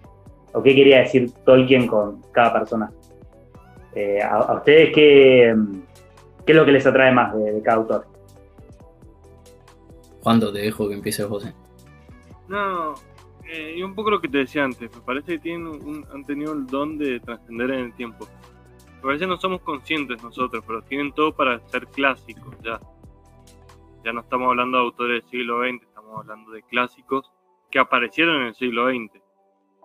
[0.53, 2.91] o qué quería decir Tolkien con cada persona.
[3.95, 5.55] Eh, a, a ustedes qué,
[6.45, 8.05] qué es lo que les atrae más de, de cada autor?
[10.21, 11.53] ¿Cuánto te dejo que empiece José?
[12.47, 12.93] No,
[13.51, 16.23] eh, y un poco lo que te decía antes, me parece que tienen un- han
[16.25, 18.27] tenido el don de trascender en el tiempo.
[19.03, 22.79] A veces no somos conscientes nosotros, pero tienen todo para ser clásicos ya.
[24.03, 27.31] Ya no estamos hablando de autores del siglo XX, estamos hablando de clásicos
[27.69, 29.21] que aparecieron en el siglo XX.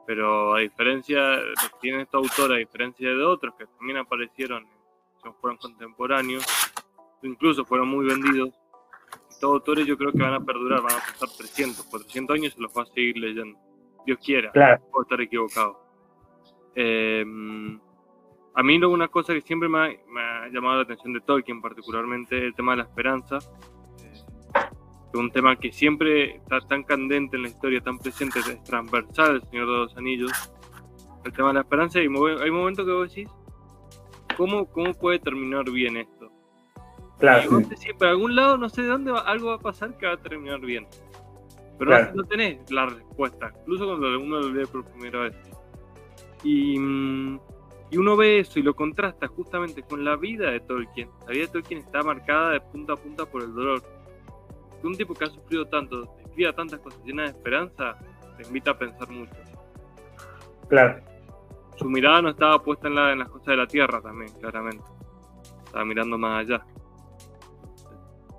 [0.06, 3.98] Pero a diferencia de lo que tienen estos autores, a diferencia de otros que también
[3.98, 4.66] aparecieron,
[5.40, 6.44] fueron contemporáneos,
[7.22, 8.50] incluso fueron muy vendidos,
[9.30, 12.56] estos autores yo creo que van a perdurar, van a pasar 300, 400 años y
[12.56, 13.58] se los va a seguir leyendo.
[14.04, 15.80] Dios quiera, Claro, puedo estar equivocado.
[16.74, 17.24] Eh,
[18.54, 21.62] a mí una cosa que siempre me ha, me ha llamado la atención de Tolkien,
[21.62, 23.38] particularmente el tema de la esperanza,
[25.14, 29.36] que un tema que siempre está tan candente en la historia, tan presente, es transversal,
[29.36, 30.32] el Señor de los Anillos,
[31.24, 33.30] el tema de la esperanza, y hay momentos que vos decís,
[34.36, 36.32] ¿cómo, cómo puede terminar bien esto?
[37.16, 37.48] Y claro.
[37.48, 40.04] vos decís, por algún lado, no sé de dónde va- algo va a pasar que
[40.06, 40.84] va a terminar bien.
[41.78, 42.06] Pero Claro.
[42.10, 45.36] no, no tenés la respuesta, incluso cuando uno lo lee por primera vez.
[46.42, 51.08] Y, y uno ve eso y lo contrasta justamente con la vida de Tolkien.
[51.26, 53.82] La vida de Tolkien está marcada de punta a punta por el dolor.
[54.84, 57.96] Un tipo que ha sufrido tanto, escriba tantas cosas llenas de esperanza,
[58.36, 59.32] te invita a pensar mucho.
[60.68, 61.02] Claro.
[61.76, 64.84] Su mirada no estaba puesta en, la, en las cosas de la tierra también, claramente.
[65.64, 66.64] Estaba mirando más allá.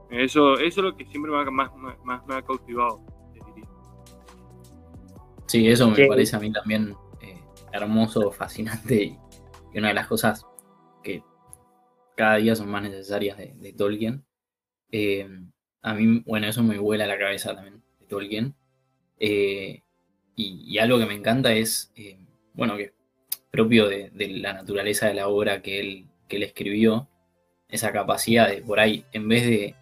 [0.10, 3.02] Eso, eso es lo que siempre me ha- más, más, más me ha cautivado,
[3.34, 3.70] te diría.
[5.48, 6.06] Sí, eso me Sí.
[6.08, 7.42] parece a mí también eh,
[7.74, 9.20] hermoso, fascinante y,
[9.74, 10.46] y una de las cosas
[11.04, 11.24] que
[12.16, 14.26] cada día son más necesarias de, de Tolkien.
[14.92, 15.28] Eh,
[15.86, 18.56] a mí, bueno, eso me vuela la cabeza también de Tolkien.
[19.20, 19.82] Eh,
[20.36, 22.18] y, y algo que me encanta es, eh,
[22.54, 22.92] bueno, que
[23.52, 27.08] propio de, de la naturaleza de la obra que él, que él escribió,
[27.70, 29.76] esa capacidad de por ahí, en vez de,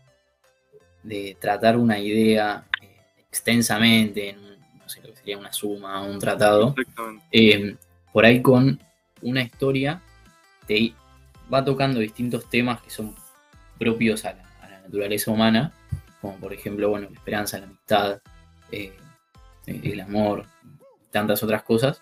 [1.03, 2.97] de tratar una idea eh,
[3.29, 6.75] extensamente en un, no sé lo que sería una suma o un tratado,
[7.31, 7.77] eh,
[8.11, 8.77] por ahí con
[9.21, 10.01] una historia
[10.67, 10.93] te
[11.51, 13.15] va tocando distintos temas que son
[13.79, 15.71] propios a la, a la naturaleza humana,
[16.23, 18.21] como por ejemplo, bueno, la esperanza, la amistad,
[18.71, 18.93] eh,
[19.65, 20.45] el amor,
[21.11, 22.01] tantas otras cosas,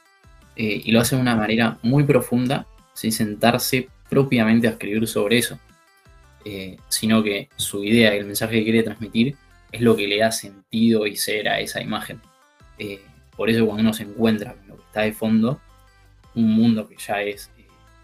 [0.55, 5.39] eh, y lo hace de una manera muy profunda, sin sentarse propiamente a escribir sobre
[5.39, 5.59] eso,
[6.45, 9.35] eh, sino que su idea el mensaje que quiere transmitir
[9.71, 12.21] es lo que le da sentido y ser a esa imagen.
[13.35, 15.59] Por eso cuando uno se encuentra con lo que está de fondo,
[16.35, 17.49] un mundo que ya es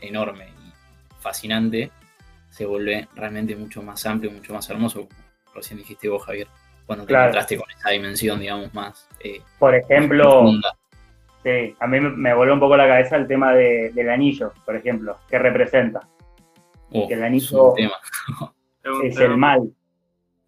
[0.01, 1.91] enorme y fascinante,
[2.49, 5.08] se vuelve realmente mucho más amplio, mucho más hermoso,
[5.58, 6.48] recién dijiste vos, Javier,
[6.86, 7.26] cuando te Claro.
[7.26, 10.46] encontraste con esa dimensión, digamos, más eh, Por ejemplo,
[11.43, 14.76] sí, a mí me- volvió un poco la cabeza el tema de- del anillo, por
[14.76, 16.08] ejemplo, que representa.
[16.91, 17.74] Oh, que el anillo-.
[19.04, 19.70] Es, el mal.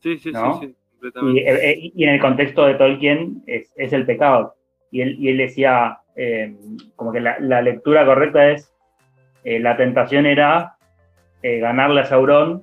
[0.01, 0.61] Sí, sí, ¿no?
[0.61, 1.41] sí, completamente.
[1.41, 4.55] eh, eh, y en el contexto de Tolkien es, es el pecado.
[4.91, 6.55] Y él, y él decía, eh,
[6.95, 8.73] como que la, la lectura correcta es,
[9.43, 10.77] eh, la tentación era
[11.43, 12.61] eh, ganarle a Sauron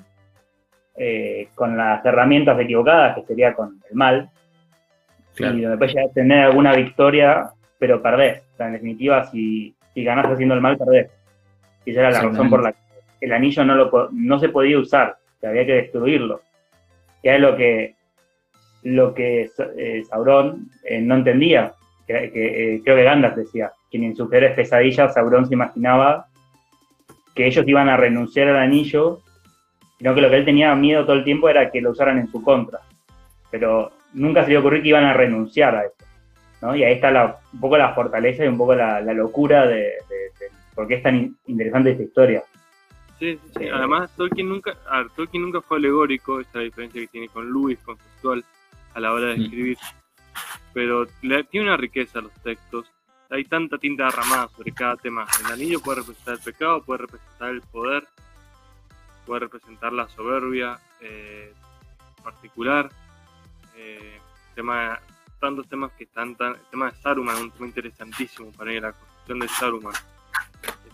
[0.99, 4.31] eh, con las herramientas equivocadas, que sería con el mal,
[5.35, 5.59] Claro.
[5.59, 8.43] y donde puedes llegar a tener alguna victoria, pero perdés.
[8.55, 11.11] O sea, en definitiva, si, si ganás haciendo el mal, perdés.
[11.85, 12.79] Y esa era la razón por la que
[13.21, 16.41] el anillo no, lo, no se podía usar, que había que destruirlo.
[17.23, 17.95] Que es lo que,
[18.83, 21.73] lo que eh, Sauron eh, no entendía.
[22.07, 26.27] Que, que, creo que Gandalf decía, que en sus peores pesadillas Sauron se imaginaba
[27.35, 29.21] que ellos iban a renunciar al anillo,
[29.99, 32.31] sino que lo que él tenía miedo todo el tiempo era que lo usaran en
[32.31, 32.81] su contra.
[33.51, 35.95] Pero nunca se le ocurrió que iban a renunciar a eso.
[36.63, 36.75] ¿no?
[36.75, 39.75] Y ahí está la- un poco la fortaleza y un poco la, la locura de,
[39.77, 42.43] de- de por qué es tan in- interesante esta historia.
[43.19, 43.65] Sí, sí, sí.
[43.65, 47.07] Eh, Además, Tolkien nunca, a ver, Tolkien nunca fue alegórico, esta es la diferencia que
[47.09, 48.45] tiene con Lewis, conceptual,
[48.95, 49.43] a la hora de Mm.
[49.43, 49.79] escribir.
[50.73, 52.91] Pero le- tiene una riqueza los textos.
[53.31, 55.27] Hay tanta tinta derramada sobre cada tema.
[55.45, 58.05] El anillo puede representar el pecado, puede representar el poder,
[59.27, 61.53] puede representar la soberbia eh,
[62.23, 62.89] particular.
[63.77, 64.19] Eh,
[64.55, 64.99] tema,
[65.41, 66.55] tantos temas que están tan.
[66.55, 69.95] El tema de Saruman, un tema interesantísimo para mí, la construcción de Saruman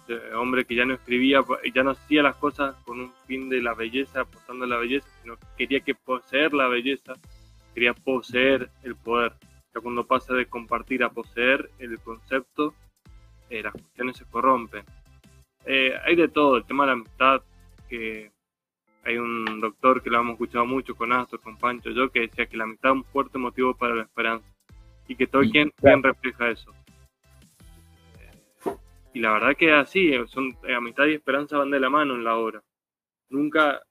[0.03, 1.41] este hombre que ya no escribía,
[1.75, 5.07] ya no hacía las cosas con un fin de la belleza, apostando a la belleza,
[5.23, 7.15] sino que quería que poseer la belleza,
[7.75, 9.33] quería poseer el poder.
[9.75, 12.75] Ya cuando pasa de compartir a poseer el concepto,
[13.49, 14.85] eh, las cuestiones se corrompen.
[15.65, 17.43] Eh, hay de todo, el tema de la amistad,
[17.93, 18.33] que
[19.05, 22.47] hay un doctor que lo hemos escuchado mucho con Astor, con Pancho, yo, que decía
[22.47, 24.47] que la amistad es un fuerte motivo para la esperanza.
[25.09, 25.97] Y que Tolkien Claro.
[26.01, 26.73] bien refleja eso.
[29.13, 31.91] Y la verdad que es así, eh, son, eh, amistad y esperanza van de la
[31.91, 32.63] mano en la obra.
[33.29, 33.83] Nunca,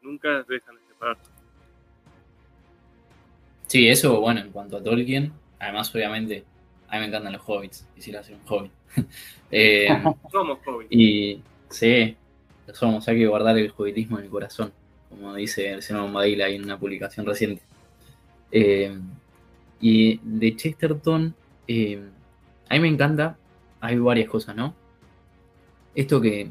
[0.00, 1.30] nunca dejan de separarse.
[3.66, 6.44] Sí, eso, bueno, en cuanto a Tolkien, además, obviamente,
[6.88, 8.72] a mí me encantan los hobbits, quisiera ser un hobbit.
[9.50, 9.86] Eh,
[10.32, 10.88] Somos hobbies.
[10.90, 12.16] y sí,
[12.66, 14.72] lo somos, hay que guardar el hobbitismo en el corazón,
[15.08, 17.62] como dice el señor Bombadil ahí en una publicación reciente.
[18.50, 18.98] Eh,
[19.80, 21.34] y de Chesterton,
[21.68, 22.02] eh,
[22.68, 23.36] a mí me encanta,
[23.80, 24.74] hay varias cosas, ¿no?
[25.94, 26.48] Esto que,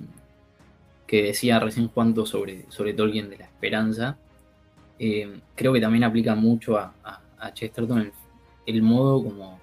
[1.07, 4.17] que decía recién Juanto sobre, sobre Tolkien de la esperanza,
[4.99, 8.11] eh, creo que también aplica mucho a, a- Chesterton
[8.65, 9.59] el, modo como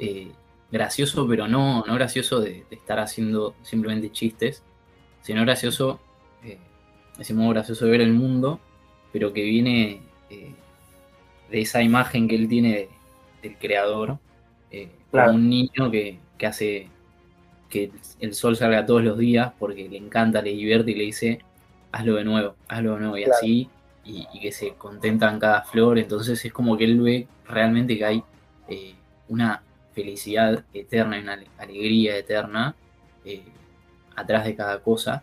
[0.00, 0.32] eh,
[0.72, 4.64] gracioso, pero no, no gracioso de estar haciendo simplemente chistes,
[5.22, 6.00] sino gracioso,
[6.44, 6.58] eh,
[7.18, 8.60] ese modo gracioso de ver el mundo,
[9.12, 10.00] pero que viene
[10.30, 10.52] eh,
[11.50, 12.88] de esa imagen que él tiene de-
[13.42, 14.18] del creador,
[14.70, 15.28] eh, Claro.
[15.32, 16.88] como un niño que, que hace
[17.70, 17.90] que
[18.20, 21.40] el- sol salga todos los días porque le encanta, le divierte y le dice,
[21.92, 23.36] hazlo de nuevo, hazlo de nuevo, y Claro.
[23.38, 23.68] así,
[24.04, 27.96] y, y que se contenta en cada flor, entonces es como que él ve realmente
[27.98, 28.22] que hay
[28.68, 28.94] eh,
[29.28, 29.62] una
[29.94, 32.74] felicidad eterna y una ale- alegría eterna
[33.24, 33.42] eh,
[34.18, 35.22] atrás de cada cosa,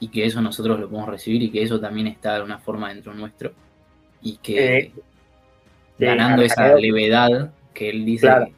[0.00, 2.88] y que eso nosotros lo podemos recibir y que eso también está de alguna forma
[2.88, 3.52] dentro nuestro,
[4.22, 4.76] y que...
[4.78, 4.92] Eh,
[5.96, 8.46] ganando esa levedad que él dice Claro.
[8.46, 8.52] que,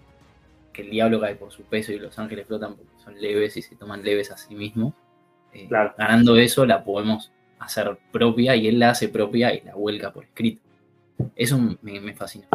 [0.73, 3.63] que el diablo cae por su peso y los ángeles flotan porque son leves y
[3.63, 4.95] se toman leves a sí mismos.
[5.53, 5.93] Eh, Claro.
[5.99, 10.25] Ganando eso la podemos hacer propia y él la hace propia y la vuelca por
[10.25, 10.63] escrito.
[11.35, 12.47] Eso me, me fascina.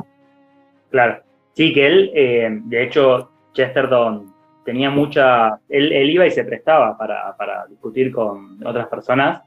[0.89, 1.21] Claro.
[1.53, 4.30] Sí, que él, eh, de hecho, Chesterton
[4.63, 5.59] tenía mucha.
[5.69, 9.41] Él, él iba y se prestaba para, para discutir con otras personas.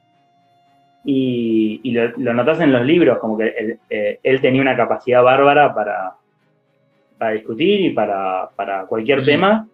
[1.05, 4.77] Y, y lo, lo notas en los libros, como que él, eh, él tenía una
[4.77, 6.15] capacidad bárbara para,
[7.19, 9.69] para discutir y para, para cualquier tema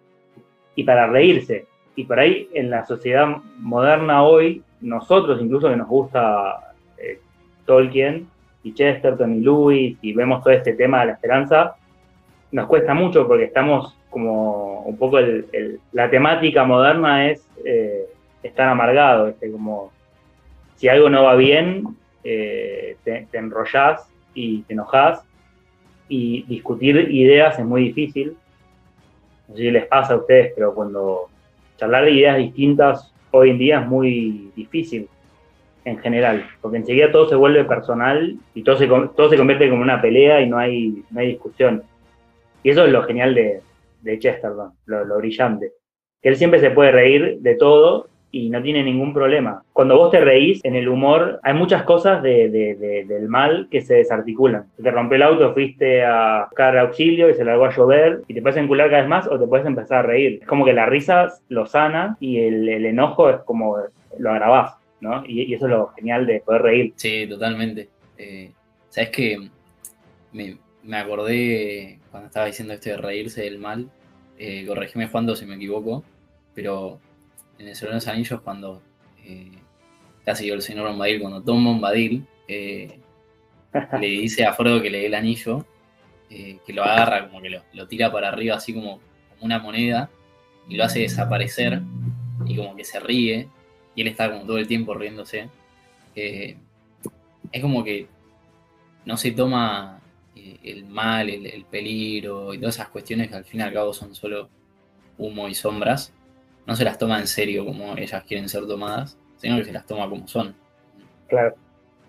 [0.75, 1.65] y para reírse.
[1.95, 3.27] Y por ahí, en la sociedad
[3.59, 7.19] moderna hoy, nosotros, incluso que nos gusta eh,
[7.65, 8.27] Tolkien
[8.63, 11.75] y Chesterton y Lewis, y vemos todo este tema de la esperanza,
[12.51, 15.17] nos cuesta mucho porque estamos como un poco
[15.93, 18.05] la temática moderna es eh,
[18.43, 19.91] estar amargado, este, como
[20.75, 21.87] si algo no va bien,
[22.23, 25.23] eh, te, te enrollás y te enojás
[26.07, 28.35] y discutir ideas es muy difícil.
[29.47, 31.29] No sé si les pasa a ustedes, pero cuando
[31.77, 35.07] charlar de ideas distintas hoy en día es muy difícil
[35.85, 39.81] en general, porque enseguida todo se vuelve personal y todo se, todo se convierte como
[39.81, 41.83] una pelea y no hay, no hay discusión.
[42.61, 43.61] Y eso es lo genial de,
[44.01, 45.71] de Chesterton, lo, brillante.
[46.21, 49.63] Que él siempre se puede reír de todo y no tiene ningún problema.
[49.73, 53.67] Cuando vos te reís en el humor, hay muchas cosas de- de- de- del mal
[53.69, 54.67] que se desarticulan.
[54.81, 58.41] Te rompió el auto, fuiste a buscar auxilio y se largó a llover y te
[58.41, 60.39] puedes encular cada vez más o te puedes empezar a reír.
[60.41, 63.77] Es como que la risa lo sana y el, enojo es como
[64.17, 65.25] lo agravás, ¿no?
[65.25, 66.93] Y, y eso es lo genial de poder reír.
[66.95, 67.89] Sí, totalmente.
[68.17, 68.51] Eh,
[68.89, 69.49] Sabes que
[70.33, 73.89] me, me acordé cuando estaba diciendo esto de reírse del mal.
[74.37, 76.03] Eh, corregime Juan si me equivoco,
[76.55, 76.99] pero
[77.59, 78.81] en el Señor de los Anillos cuando
[79.23, 79.51] eh,
[80.25, 82.99] casi el señor Bombadil, cuando Tom Bombadil eh,
[83.99, 85.65] le dice a Frodo que le dé el anillo,
[86.29, 88.99] eh, que lo agarra, como que lo, lo tira para arriba así como,
[89.41, 90.09] una moneda
[90.69, 91.81] y lo hace desaparecer
[92.45, 93.49] y como que se ríe
[93.95, 95.49] y él está como todo el tiempo riéndose.
[96.15, 96.57] Eh,
[97.51, 98.07] es como que
[99.05, 100.00] no se toma
[100.63, 103.93] el mal, el, el peligro y todas esas cuestiones que al fin y al cabo
[103.93, 104.49] son solo
[105.17, 106.13] humo y sombras,
[106.65, 109.85] no se las toma en serio como ellas quieren ser tomadas, sino que se las
[109.85, 110.55] toma como son.
[111.27, 111.55] Claro.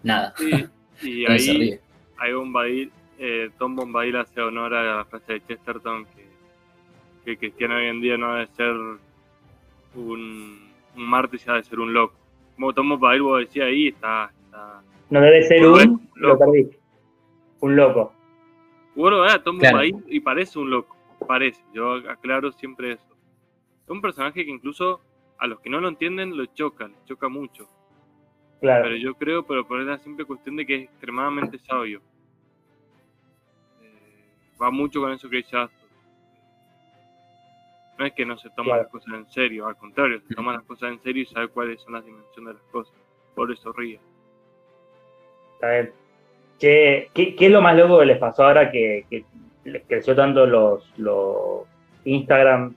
[0.02, 0.34] Nada.
[0.36, 0.50] Sí,
[1.02, 1.80] y Entonces se ahí ríe.
[2.18, 6.26] hay Bombadil, eh, Tom Bombadil hace honor a la frase de Chesterton que,
[7.24, 8.72] que cristiano hoy en día no debe ser
[9.94, 12.14] un, un mártir, ya debe ser un loco.
[12.54, 14.30] Como Tom Bombadil vos decías ahí, está...
[14.44, 14.82] está...
[15.10, 16.70] No debe ser un, lo perdí.
[17.60, 18.12] Un loco.
[18.94, 19.42] Bueno, ¿verdad?
[19.42, 19.78] Tom Claro.
[19.78, 23.16] Bombadil y parece un loco, parece, yo aclaro siempre eso.
[23.84, 25.00] Es un personaje que incluso
[25.38, 27.68] a los que no lo entienden lo choca, lo choca mucho.
[28.60, 28.84] Claro.
[28.84, 32.00] Pero yo creo, pero por la simple cuestión de que es extremadamente sabio.
[33.82, 34.24] Eh,
[34.60, 35.88] va mucho con eso que dice Astor.
[37.98, 38.82] No es que no se toma Claro.
[38.84, 41.80] las cosas en serio, al contrario, se toma las cosas en serio y sabe cuáles
[41.82, 42.94] son las dimensiones de las cosas.
[43.34, 44.00] Por eso ríe.
[45.54, 45.92] Está bien.
[46.62, 49.04] ¿Qué, qué, qué es lo más loco que les pasó ahora que,
[49.64, 51.62] les creció tanto los, los
[52.04, 52.72] Instagram?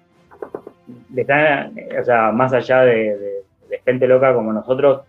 [1.14, 3.44] Le están, o sea, más allá de,
[3.86, 5.02] gente loca como nosotros,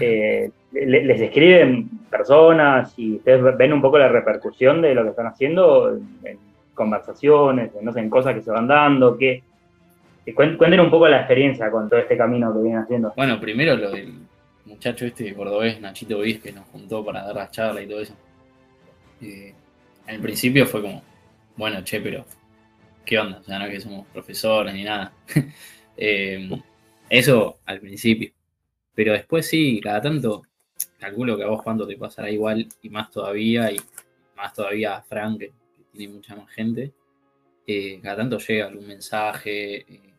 [0.00, 5.10] eh, le- les escriben personas y ustedes ven un poco la repercusión de lo que
[5.10, 6.38] están haciendo en,
[6.74, 9.42] conversaciones, en, no sé, en cosas que se van dando, que,
[10.24, 13.12] que cuen- cuenten un poco la experiencia con todo este camino que vienen haciendo.
[13.16, 14.14] Bueno, primero lo del
[14.66, 18.14] muchacho este cordobés, Nachito Viz, que nos juntó para dar la charla y todo eso.
[19.20, 19.54] Eh,
[20.06, 21.02] al principio fue como,
[21.56, 22.24] bueno, che, pero
[23.04, 23.38] ¿qué onda?
[23.38, 25.12] O sea, no es que somos profesores ni nada.
[25.96, 26.50] Eh,
[27.08, 28.32] eso al principio.
[28.96, 30.42] Pero después sí, cada tanto,
[30.98, 33.80] calculo que a vos cuánto te pasará igual, y más todavía, y
[34.36, 35.52] más todavía a Frank, que,
[35.92, 36.92] tiene mucha más gente.
[37.68, 40.14] eh, cada tanto llega algún mensaje, eh,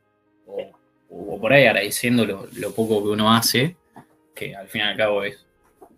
[0.47, 3.75] o, por ahí agradeciendo lo poco que uno hace,
[4.35, 5.45] que al fin y al cabo es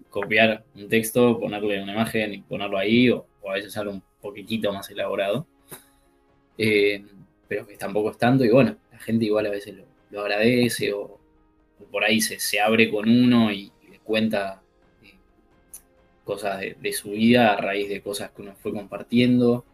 [0.09, 4.71] copiar un texto, ponerle una imagen y ponerlo ahí, o, a veces algo un poquitito
[4.71, 5.47] más elaborado.
[6.57, 7.03] Eh,
[7.47, 10.93] pero que tampoco es tanto, y bueno, la gente igual a veces lo, lo agradece,
[10.93, 11.19] o,
[11.91, 14.61] por ahí se, se abre con uno y, le cuenta
[15.03, 15.15] eh,
[16.23, 19.65] cosas de, su vida a raíz de cosas que uno fue compartiendo.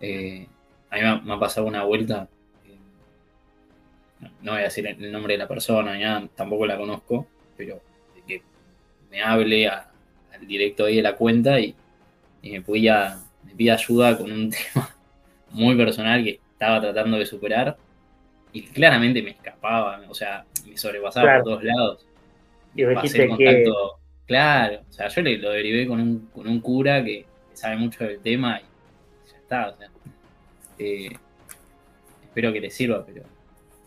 [0.00, 0.46] Eh,
[0.90, 2.28] a mí me ha, pasado una vuelta,
[4.20, 7.26] no, no voy a decir el nombre de la persona, nada, tampoco la conozco,
[7.56, 7.80] pero
[9.12, 9.88] me hable a-
[10.34, 11.74] al directo ahí de la cuenta y,
[12.42, 14.90] y me, pida, me pida ayuda con un tema
[15.50, 17.76] muy personal que estaba tratando de superar
[18.52, 21.44] y claramente me escapaba, o sea, me sobrepasaba Claro.
[21.44, 22.06] por todos lados.
[22.74, 26.48] Y Pasé el que contacto, claro, o sea, yo le, lo derivé con un, con
[26.48, 29.68] un cura que, sabe mucho del tema y ya está.
[29.68, 29.88] O sea,
[30.78, 31.10] eh,
[32.24, 33.22] espero que te sirva, pero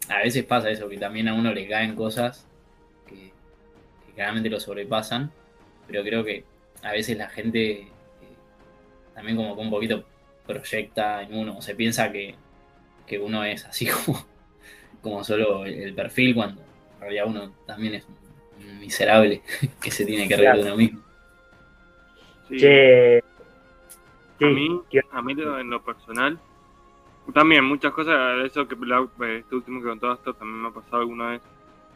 [0.07, 2.47] a veces pasa eso, que también a uno le caen cosas
[4.16, 5.32] claramente lo sobrepasan,
[5.88, 6.43] pero creo que
[6.84, 7.89] a veces la gente eh,
[9.13, 10.03] también como que un poquito
[10.47, 12.36] proyecta en uno, o se piensa que,
[13.07, 14.26] que uno es así como,
[15.01, 16.61] como solo el perfil, cuando
[16.95, 18.05] en realidad uno también es
[18.59, 19.41] un miserable
[19.82, 21.01] que se tiene que reír de uno mismo.
[22.47, 22.57] Sí.
[22.59, 23.24] Che,
[24.39, 26.39] sí, a mí, ¿qué- a mí en lo personal,
[27.34, 29.07] también muchas cosas, eso que la-
[29.38, 31.41] este último que contaba esto también me ha pasado alguna vez.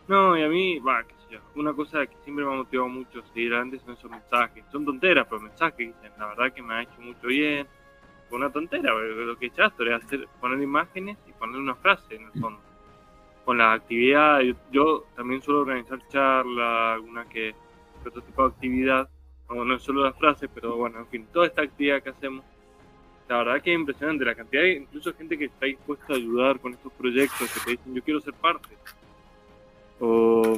[0.07, 1.13] No, y a mí, va, qué
[1.55, 4.63] una cosa que siempre me ha motivado mucho seguir adelante son esos mensajes.
[4.71, 7.67] Son tonteras, pero mensajes que dicen, la verdad que me ha hecho mucho bien.
[8.29, 12.15] Fue una tontera, pero lo que echaste era hacer, poner imágenes y poner una frase
[12.15, 12.59] en el fondo.
[13.43, 17.55] Con las actividades, yo, yo también suelo organizar charlas, alguna que
[18.05, 19.09] otro tipo de actividad
[19.49, 22.45] no, no es solo las frases, pero bueno, en fin, toda esta actividad que hacemos,
[23.27, 26.59] la verdad que es impresionante la cantidad de incluso gente que está dispuesta a ayudar
[26.59, 28.69] con estos proyectos, que te dicen yo quiero ser parte.
[29.99, 30.55] O,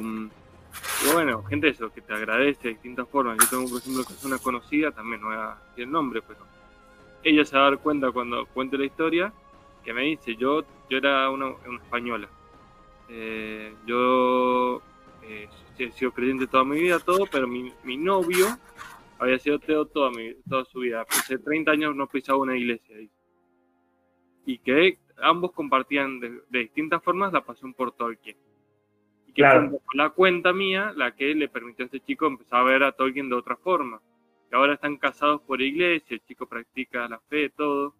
[1.08, 3.38] o bueno, gente eso, que te agradece de distintas formas.
[3.38, 6.22] Yo tengo, por ejemplo, que es una conocida, también no voy a decir el nombre,
[6.22, 6.40] pero
[7.22, 9.32] ella se va a dar cuenta cuando cuente la historia,
[9.84, 12.28] que me dice, yo, yo era una, una española.
[13.08, 14.80] Eh, yo
[15.22, 15.48] eh,
[15.78, 18.46] he sido creyente toda mi vida, todo, pero mi, mi novio
[19.18, 21.04] había sido ateo toda, mi, toda su vida.
[21.08, 22.96] Hace 30 años no pisaba una iglesia.
[22.96, 23.14] dice.
[24.46, 28.36] Y que ambos compartían de, de distintas formas la pasión por Tolkien.
[29.32, 29.70] Y que Claro.
[29.70, 32.92] fue la cuenta mía la que le permitió a este chico empezar a ver a
[32.92, 34.00] Tolkien de otra forma.
[34.50, 37.94] Que ahora están casados por iglesia, el chico practica la fe, todo.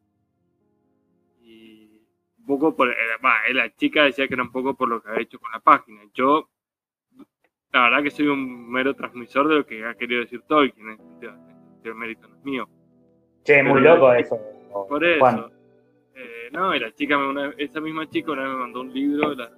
[1.40, 2.02] Y
[2.38, 2.90] un poco por.
[2.90, 2.94] eh,
[3.48, 5.60] eh, la chica decía que era un poco por lo que había hecho con la
[5.60, 6.02] página.
[6.14, 6.48] Yo
[7.72, 10.92] la verdad que soy un mero transmisor de lo que ha querido decir Tolkien, en
[10.94, 12.68] ese sentido, en ese sentido, el mérito no es mío.
[13.44, 14.38] Che, muy loco eso.
[14.88, 15.50] Por eso,
[16.14, 19.34] eh, no, y la chica, una- esa misma chica una vez me mandó un libro,
[19.34, 19.50] la,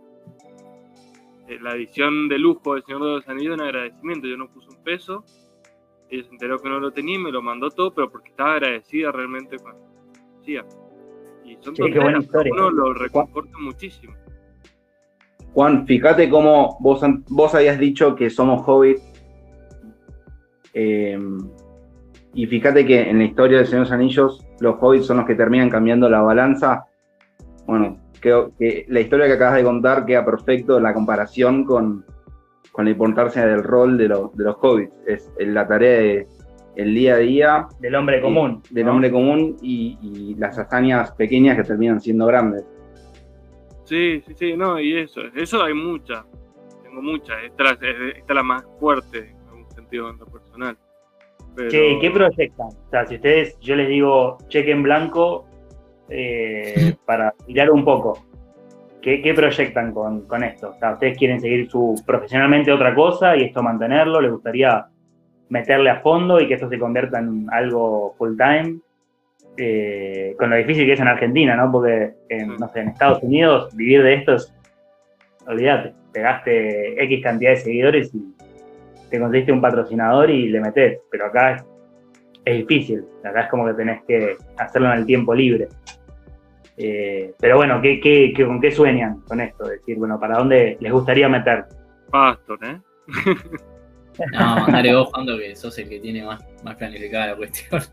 [1.49, 4.69] eh, la edición de lujo del Señor de los Anillos, en agradecimiento, yo no puse
[4.69, 5.25] un peso,
[6.11, 8.55] ella se enteró que no lo tenía y me lo mandó todo, pero porque estaba
[8.55, 9.75] agradecida realmente con
[10.41, 10.65] hacía.
[11.45, 12.53] Y son Che, qué buena historia.
[12.53, 14.15] uno lo reconforta muchísimo.
[15.53, 19.03] Juan, fíjate cómo vos, vos habías dicho que somos hobbits.
[20.73, 21.19] eh,
[22.37, 25.27] y fíjate que en la historia del Señor de los Anillos, los hobbits son los
[25.27, 26.87] que terminan cambiando la balanza.
[27.65, 32.05] Bueno, creo que la historia que acabas de contar queda perfecto la comparación con,
[32.73, 34.95] con la importancia del rol de, los- de los hobbits.
[35.07, 36.27] Es la tarea de
[36.77, 38.61] el día a día Del hombre común.
[38.71, 38.93] y- del ¿no?
[38.93, 42.65] hombre común y, y las hazañas pequeñas que terminan siendo grandes.
[43.85, 46.25] Sí, sí, sí, no, y eso, eso hay muchas,
[46.83, 50.27] tengo muchas, esta, es la- esta es la más fuerte en algún sentido en lo
[50.27, 50.77] personal.
[51.55, 52.67] Pero, Che, ¿qué proyectan?
[52.69, 55.47] O sea, si ustedes, yo les digo cheque en blanco
[56.09, 58.27] eh, para tirar un poco,
[59.01, 60.71] ¿qué, qué proyectan con, con esto?
[60.71, 64.21] O sea, ¿ustedes quieren seguir su profesionalmente otra cosa y esto mantenerlo?
[64.21, 64.87] ¿Les gustaría
[65.49, 68.79] meterle a fondo y que esto se convierta en algo full time?
[69.57, 71.71] Eh, con lo difícil que es en Argentina, ¿no?
[71.71, 74.53] Porque en, no sé, en Estados Unidos vivir de esto es,
[75.47, 78.35] olvídate, pegaste X cantidad de seguidores y
[79.11, 81.65] te conseguiste un patrocinador y le metes, pero acá es,
[82.45, 85.69] es difícil, acá es como que tenés que hacerlo en el tiempo libre.
[86.77, 89.65] Eh, pero bueno, ¿qué, qué, qué- con qué sueñan con esto?
[89.69, 91.65] Decir, bueno, ¿para dónde les gustaría meter?
[92.11, 92.81] Pastor, ¿eh?
[94.33, 97.81] No, dale vos, Juando, que sos el que tiene más, más planificada la cuestión.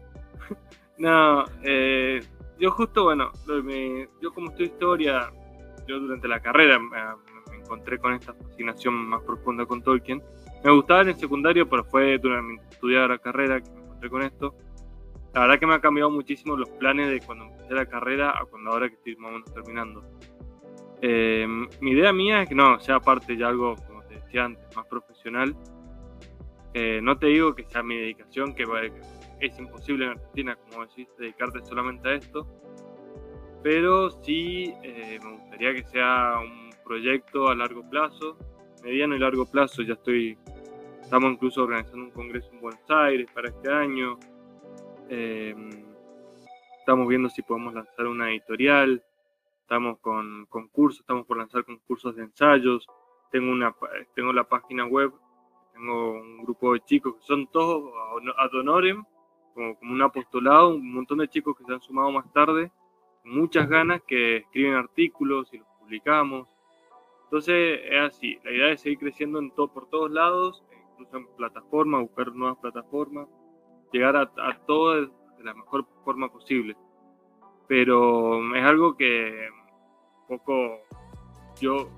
[0.97, 2.19] No, eh,
[2.59, 5.31] yo justo, bueno, lo- me- yo como estudio historia,
[5.87, 6.89] yo durante la carrera me,
[7.51, 10.21] me encontré con esta fascinación más profunda con Tolkien.
[10.63, 14.21] Me gustaba en el secundario, pero fue durante estudiar la carrera que me encontré con
[14.21, 14.53] esto.
[15.33, 18.45] La verdad que me ha cambiado muchísimo los planes de cuando empecé la carrera a
[18.45, 20.03] cuando ahora que estoy más o menos terminando.
[21.01, 21.47] Eh,
[21.79, 24.85] mi idea mía es que no, sea parte de algo, como te decía antes, más
[24.87, 25.55] profesional.
[26.73, 28.65] Eh, no te digo que sea mi dedicación, que,
[29.39, 32.45] es imposible en Argentina, como decís, dedicarte solamente a esto.
[33.63, 38.37] Pero sí eh, me gustaría que sea un proyecto a largo plazo,
[38.83, 39.81] mediano y largo plazo.
[39.81, 40.37] Ya estoy,
[41.01, 44.19] estamos incluso organizando un congreso en Buenos Aires para este año.
[45.13, 45.53] Eh,
[46.79, 49.03] estamos viendo si podemos lanzar una editorial.
[49.59, 52.87] Estamos con concursos, estamos por lanzar concursos de ensayos.
[53.29, 53.75] Tengo, una,
[54.15, 55.11] tengo la página web,
[55.73, 57.91] tengo un grupo de chicos que son todos
[58.37, 59.03] ad honorem,
[59.53, 62.71] como, como un apostolado, un montón de chicos que se han sumado más tarde,
[63.25, 66.47] muchas ganas, que escriben artículos y los publicamos.
[67.25, 71.27] Entonces es así, la idea es seguir creciendo en to- por todos lados, incluso en
[71.35, 73.27] plataformas, buscar nuevas plataformas,
[73.91, 75.09] llegar a, a todo, de
[75.43, 76.75] la mejor forma posible.
[77.67, 79.47] Pero es algo que
[80.29, 80.79] un poco
[81.59, 81.89] yo,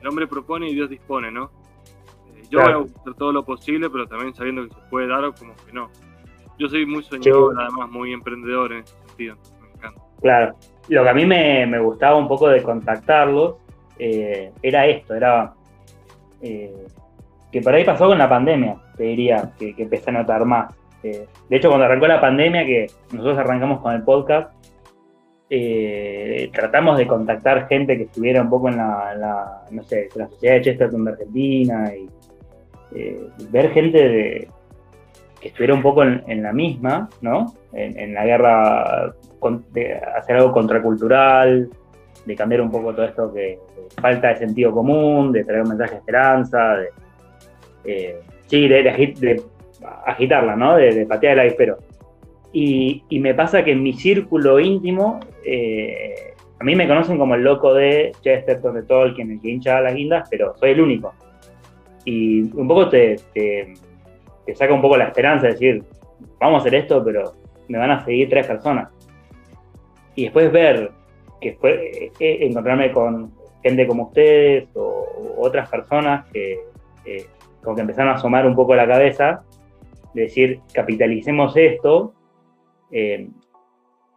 [0.00, 1.50] el hombre propone y Dios dispone, ¿no?
[2.34, 2.80] Eh, yo Claro.
[2.82, 5.54] voy a hacer todo lo posible, pero también sabiendo que se puede dar o como
[5.64, 5.88] que no.
[6.58, 10.02] Yo soy muy soñador, además muy emprendedor en ese sentido, me encanta.
[10.20, 10.54] Claro.
[10.88, 13.56] Lo que a mí me, me gustaba un poco de contactarlos
[13.98, 15.54] eh, era esto, era
[16.42, 16.86] eh,
[17.50, 20.74] que por ahí pasó con la pandemia, te diría, que, que empecé a notar más.
[21.02, 24.52] Eh, de hecho, cuando arrancó la pandemia, que nosotros arrancamos con el podcast,
[25.48, 30.08] eh, tratamos de contactar gente que estuviera un poco en la, en la, no sé,
[30.14, 32.08] en la sociedad de Chesterton de Argentina y
[32.94, 33.20] eh,
[33.50, 34.48] ver gente de,
[35.40, 37.54] que estuviera un poco en, en la misma, ¿no?
[37.72, 41.68] En, la guerra, con- de hacer algo contracultural,
[42.26, 43.58] de cambiar un poco todo esto que
[44.00, 46.88] falta de sentido común, de traer un mensaje de esperanza, de,
[47.84, 49.42] eh, sí, de, de de
[50.06, 50.76] agitarla, ¿no?
[50.76, 51.78] De, de patear el avispero.
[52.52, 57.34] Y, y me pasa que en mi círculo íntimo, eh, a mí me conocen como
[57.34, 61.14] el loco de Chesterton, de Tolkien, el que hincha las guindas, pero soy el único.
[62.04, 63.74] Y un poco te, te,
[64.44, 65.84] te saca un poco la esperanza de decir,
[66.38, 67.34] vamos a hacer esto, pero
[67.68, 68.90] me van a seguir tres personas.
[70.16, 70.90] Y después ver
[71.40, 75.06] que fue, eh, eh, encontrarme con gente como ustedes o,
[75.38, 76.58] o otras personas que
[77.04, 77.26] eh,
[77.62, 79.44] como que empezaron a asomar un poco la cabeza,
[80.14, 82.14] de decir, capitalicemos esto,
[82.90, 83.28] eh,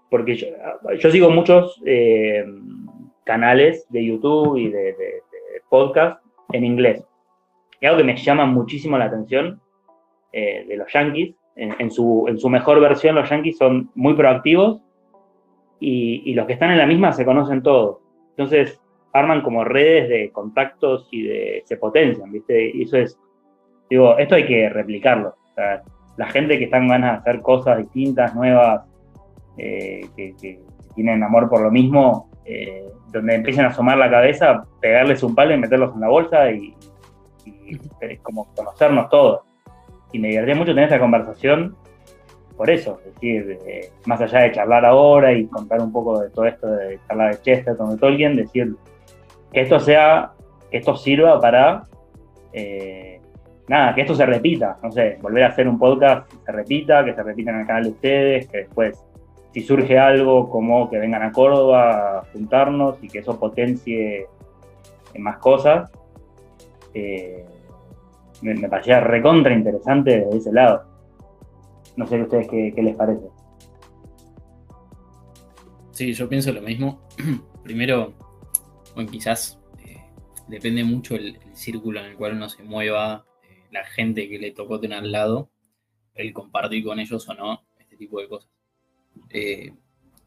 [0.09, 2.45] porque yo, sigo muchos eh,
[3.23, 4.95] canales de YouTube y de,
[5.69, 7.03] podcast en inglés.
[7.81, 9.59] Y algo que me llama muchísimo la atención
[10.31, 14.81] eh, de los Yankees, en, su, en su mejor versión los Yankees son muy proactivos
[15.79, 17.99] y, y los que están en la misma se conocen todos.
[18.31, 18.79] Entonces
[19.13, 22.71] arman como redes de contactos y de, se potencian, ¿viste?
[22.73, 23.19] Y eso es,
[23.89, 25.35] digo, esto hay que replicarlo.
[26.17, 28.85] La gente que está en ganas de hacer cosas distintas, nuevas,
[29.57, 30.59] eh, que, que
[30.95, 35.53] tienen amor por lo mismo, eh, donde empiecen a asomar la cabeza, pegarles un palo
[35.53, 36.75] y meterlos en la bolsa y,
[38.21, 39.41] como conocernos todos.
[40.11, 41.75] Y me divertía mucho tener esta conversación
[42.57, 43.59] por eso, es decir,
[44.05, 47.41] más allá de charlar ahora y contar un poco de todo esto de charlar de
[47.41, 48.75] Chesterton, de Tolkien, decir
[49.51, 50.31] que esto sea,
[50.69, 51.83] que esto sirva para,
[52.51, 53.12] eh,
[53.67, 57.13] nada, que esto se repita, no sé, volver a hacer un podcast, se repita, que
[57.13, 59.03] se repita en el canal de ustedes, que después,
[59.53, 64.27] si surge algo como que vengan a Córdoba a juntarnos y que eso potencie
[65.13, 65.91] en más cosas,
[66.93, 67.45] eh,
[68.41, 70.83] me, me parecía recontra interesante desde ese lado.
[71.95, 73.27] No sé a ustedes qué, les parece.
[75.91, 77.01] Sí, yo pienso lo mismo.
[77.63, 78.13] Primero,
[78.95, 80.01] bueno, quizás eh,
[80.47, 83.23] depende mucho el, el círculo en el cual uno se mueva,
[83.73, 85.49] la gente que le tocó tener al lado,
[86.13, 88.49] el compartir con ellos o no, este tipo de cosas.
[89.31, 89.73] Eh,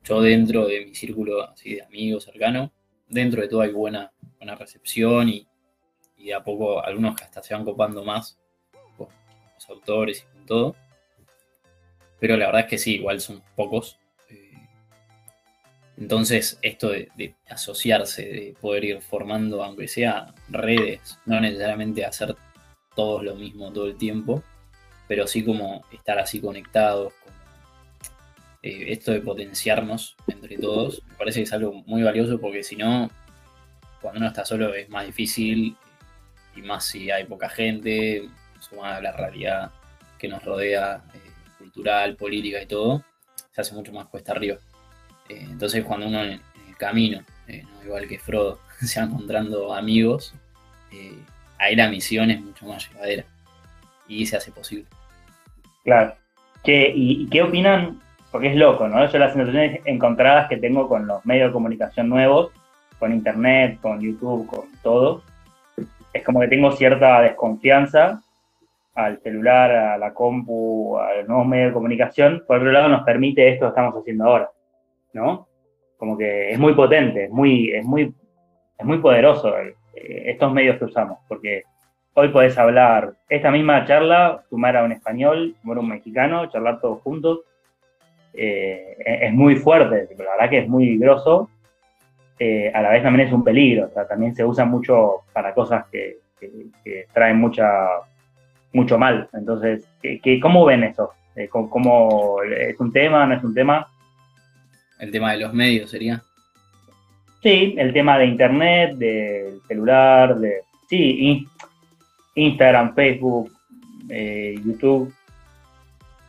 [0.03, 2.73] yo dentro de mi círculo así de amigos cercano,
[3.09, 5.47] dentro de todo hay buena, buena recepción y,
[6.17, 8.37] y de a poco algunos que hasta se van copando más
[8.97, 9.09] con
[9.55, 10.77] los autores y con todo.
[12.19, 13.97] Pero la verdad es que sí, igual son pocos.
[14.29, 14.55] Eh,
[15.99, 22.35] entonces, esto de, de asociarse, de poder ir formando, aunque sea redes, no necesariamente hacer
[22.97, 24.43] todos lo mismo todo el tiempo,
[25.07, 27.37] pero sí como estar así conectados, como,
[28.63, 32.75] eh, esto de potenciarnos entre todos, me parece que es algo muy valioso porque si
[32.75, 33.09] no,
[34.01, 35.77] cuando uno está solo es más difícil,
[36.57, 38.29] y más si hay poca gente,
[38.59, 39.71] sumada a la realidad
[40.19, 41.21] que nos rodea, eh,
[41.59, 43.05] cultural, política y todo,
[43.53, 44.57] se hace mucho más cuesta arriba.
[45.29, 50.35] Eh, entonces cuando uno en, el camino, no igual que Frodo, se va encontrando amigos,
[50.93, 51.19] eh,
[51.59, 53.25] ahí la misión es mucho más llevadera
[54.09, 54.87] y se hace posible.
[55.85, 56.15] Claro.
[56.65, 58.01] ¿Qué, y, qué opinan?
[58.31, 59.07] Porque es loco, ¿no?
[59.07, 62.51] Yo las sensaciones encontradas que tengo con los medios de comunicación nuevos,
[62.99, 65.23] con internet, con YouTube, con todo,
[66.13, 68.23] es como que tengo cierta desconfianza
[68.95, 72.45] al celular, a la compu, a los nuevos medios de comunicación.
[72.47, 74.51] Por otro lado, nos permite esto que estamos haciendo ahora,
[75.13, 75.47] ¿no?
[75.99, 78.15] Como que es muy potente, es muy, es muy,
[78.79, 79.55] es muy poderoso
[79.97, 81.63] estos medios que usamos, porque
[82.15, 86.81] hoy podés hablar esta misma charla, sumar a un español, sumar a un mexicano, charlar
[86.81, 87.41] todos juntos.
[88.35, 91.49] Eh, es, muy fuerte, la verdad que es muy grosso.
[92.39, 95.55] Eh, a la vez también es un peligro, o sea, también se usa mucho para
[95.55, 97.67] cosas que, que- que traen mucha,
[98.75, 99.29] mucho mal.
[99.33, 101.13] Entonces, ¿qué, cómo ven eso?
[101.35, 103.25] Eh, ¿cómo, cómo- ¿Es un tema?
[103.27, 103.89] ¿No es un tema?
[104.99, 106.23] El tema de los medios sería.
[107.47, 111.49] Sí, el tema de internet, del celular, de sí, in-
[112.35, 113.53] Instagram, Facebook,
[114.11, 115.15] eh, YouTube.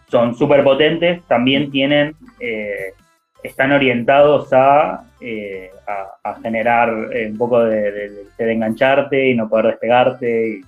[0.09, 2.93] son súper potentes, también tienen, eh,
[3.41, 5.71] están orientados a, eh,
[6.23, 10.61] a, generar eh, un poco de, engancharte y no poder despegarte,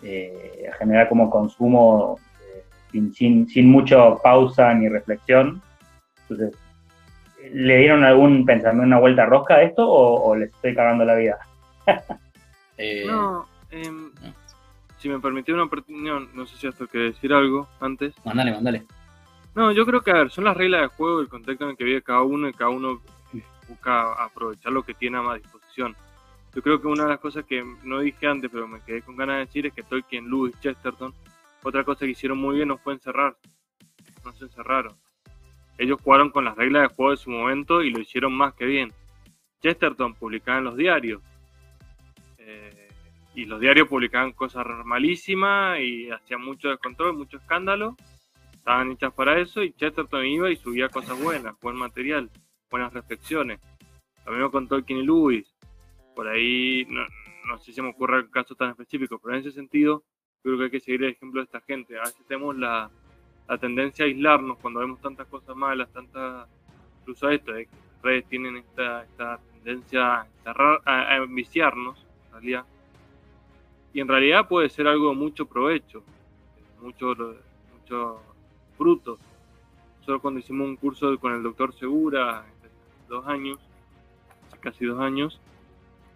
[0.00, 2.18] a generar como consumo
[2.90, 5.60] sin, sin, sin mucho pausa ni reflexión.
[6.22, 6.63] Entonces,
[7.52, 11.14] ¿le dieron algún pensamiento, una vuelta rosca a esto o, o les estoy cagando la
[11.16, 11.38] vida?
[12.76, 14.10] Eh, No, no.
[14.98, 18.12] si me permitió una opinión, no sé si esto quiere decir algo antes.
[18.24, 18.82] Mandale, mandale.
[19.54, 21.76] No, yo creo que, a ver, son las reglas de juego, el contexto en el
[21.76, 23.00] que vive cada uno y cada uno
[23.68, 25.94] busca aprovechar lo que tiene a más disposición.
[26.52, 29.14] Yo creo que una de las cosas que no dije antes, pero me quedé con
[29.16, 31.14] ganas de decir, es que Tolkien, Lewis, Chesterton,
[31.62, 33.40] otra cosa que hicieron muy bien no fue encerrarse.
[34.24, 34.94] No se encerraron.
[35.78, 38.64] Ellos jugaron con las reglas de juego de su momento y lo hicieron más que
[38.64, 38.92] bien.
[39.60, 41.22] Chesterton publicaba en los diarios.
[42.38, 42.88] eh,
[43.34, 47.96] y los diarios publicaban cosas malísimas y hacían mucho descontrol, mucho escándalo
[48.64, 52.30] estaban hechas para eso y Chesterton iba y subía cosas buenas, buen material,
[52.70, 53.60] buenas reflexiones.
[54.24, 55.54] Lo mismo con Tolkien y Lewis.
[56.16, 57.02] Por ahí, no,
[57.46, 60.02] no sé si me ocurre un caso tan específico, pero en ese sentido,
[60.42, 61.98] creo que hay que seguir el ejemplo de esta gente.
[61.98, 62.90] A veces tenemos la,
[63.48, 66.48] la tendencia a aislarnos cuando vemos tantas cosas malas, tantas.
[67.00, 71.16] Incluso esto, de que las redes tienen esta, esta tendencia a, encerrar- a,
[72.26, 72.64] en realidad.
[73.92, 76.02] Y en realidad puede ser algo de mucho provecho,
[76.80, 77.14] mucho,
[77.72, 78.20] mucho
[78.76, 79.20] frutos.
[80.00, 82.44] Solo cuando hicimos un curso con el doctor Segura,
[83.08, 83.58] dos años,
[84.60, 85.40] casi dos años,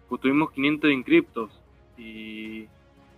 [0.07, 1.51] pues tuvimos 500 inscriptos.
[1.97, 2.67] Y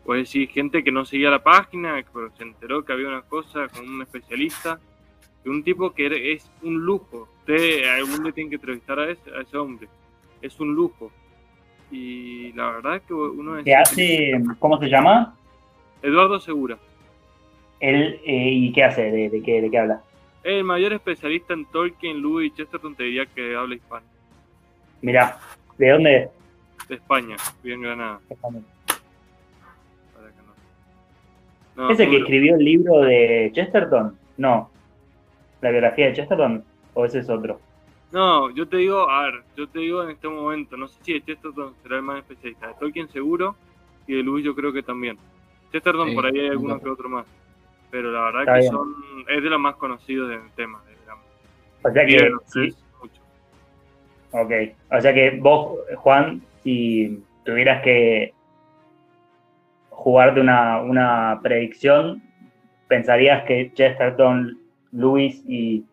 [0.06, 3.68] pues decir, gente que no seguía la página, pero se enteró que había una cosa
[3.68, 4.80] con un especialista,
[5.44, 7.28] de un tipo que es un lujo.
[7.40, 9.88] Usted algún día tiene que entrevistar a ese, a ese hombre.
[10.42, 11.12] Es un lujo.
[11.92, 13.66] Y la verdad es que uno es...
[13.66, 14.42] ¿Qué hace?
[14.60, 15.36] ¿Cómo se llama?
[16.02, 16.78] Eduardo Segura.
[17.80, 19.12] Él, eh, ¿Y qué hace?
[19.12, 20.02] ¿De, de qué, ¿De qué habla?
[20.44, 24.06] Es el mayor especialista en Tolkien, Lewis y Chesterton, te diría que habla hispano.
[25.02, 25.38] Mirá,
[25.78, 26.30] ¿de dónde es?
[26.88, 28.20] De España, vive en Granada.
[28.28, 28.36] Que
[31.76, 31.90] no.
[31.90, 32.24] ¿Ese que duro.
[32.24, 34.18] escribió el libro de Chesterton?
[34.38, 34.70] No.
[35.62, 36.64] ¿La biografía de Chesterton?
[36.94, 37.60] ¿O ese es otro?
[38.12, 41.14] No, yo te digo, a ver, yo te digo en este momento, no sé si
[41.14, 42.68] de Chesterton será el más especialista.
[42.68, 43.56] De Tolkien seguro
[44.08, 45.18] y de Lewis yo creo que también.
[45.72, 47.26] Chesterton Sí, por ahí hay alguno que otro más.
[47.90, 48.72] Pero la verdad Está que bien.
[48.74, 48.94] son,
[49.30, 50.82] es de los más conocidos del tema.
[51.02, 51.26] digamos.
[51.84, 53.22] O sea que, Bien, sí, sí, mucho.
[54.32, 54.52] ok.
[54.98, 58.34] O sea que vos, Juan, si tuvieras que
[60.02, 62.24] jugarte una, una predicción,
[62.88, 64.60] pensarías que Chesterton,
[64.92, 65.86] Lewis y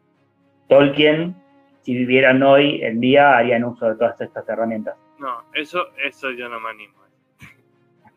[0.68, 1.36] Tolkien,
[1.82, 4.96] si vivieran hoy en día, harían uso de todas estas herramientas.
[5.18, 6.94] No, eso, eso yo no me animo.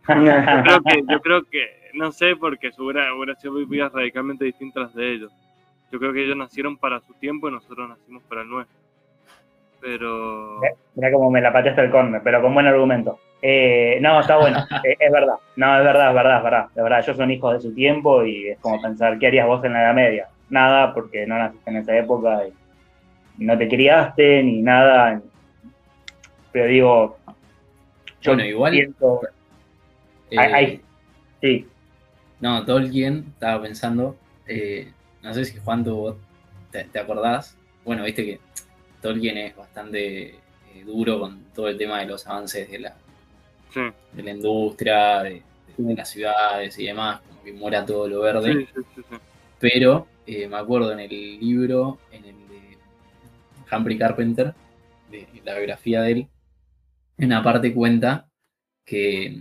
[0.08, 4.46] Yo creo que, yo creo que, no sé, porque su hubiera, hubiera sido vidas radicalmente
[4.46, 5.32] distintas de ellos.
[5.92, 8.81] Yo creo que ellos nacieron para su tiempo y nosotros nacimos para el nuestro.
[9.82, 10.62] Pero
[10.96, 13.20] Mira cómo me la pateaste el corner, pero con buen argumento.
[13.42, 15.36] Eh, no, está bueno, eh, es verdad.
[15.56, 16.66] No, es verdad, es verdad, es verdad.
[16.76, 19.64] De verdad, ellos son hijos de su tiempo y es como pensar, ¿qué harías vos
[19.66, 20.28] en la Edad Media?
[20.50, 22.54] Nada, porque no naciste en esa época y
[23.44, 25.22] no te criaste ni nada.
[26.52, 27.18] Pero digo,
[28.22, 29.22] yo Bueno, igual, pienso,
[30.30, 30.82] Eh, ahí- ahí,
[31.42, 31.68] sí,
[32.40, 34.16] No, Tolkien, estaba pensando,
[34.48, 36.16] eh, no sé si Juan tú
[36.72, 38.40] te, te acordás, bueno, viste que
[39.02, 42.96] Tolkien es bastante eh, duro con todo el tema de los avances de la,
[43.74, 43.82] sí,
[44.14, 45.42] de la industria, de,
[45.78, 49.16] de las ciudades y demás, como que muera todo lo verde, sí, sí, sí, sí.
[49.60, 52.78] pero eh, me acuerdo en el libro, en el de
[53.76, 54.54] Humphrey Carpenter,
[55.10, 56.28] de la biografía de él,
[57.18, 58.28] en una parte cuenta
[58.86, 59.38] que,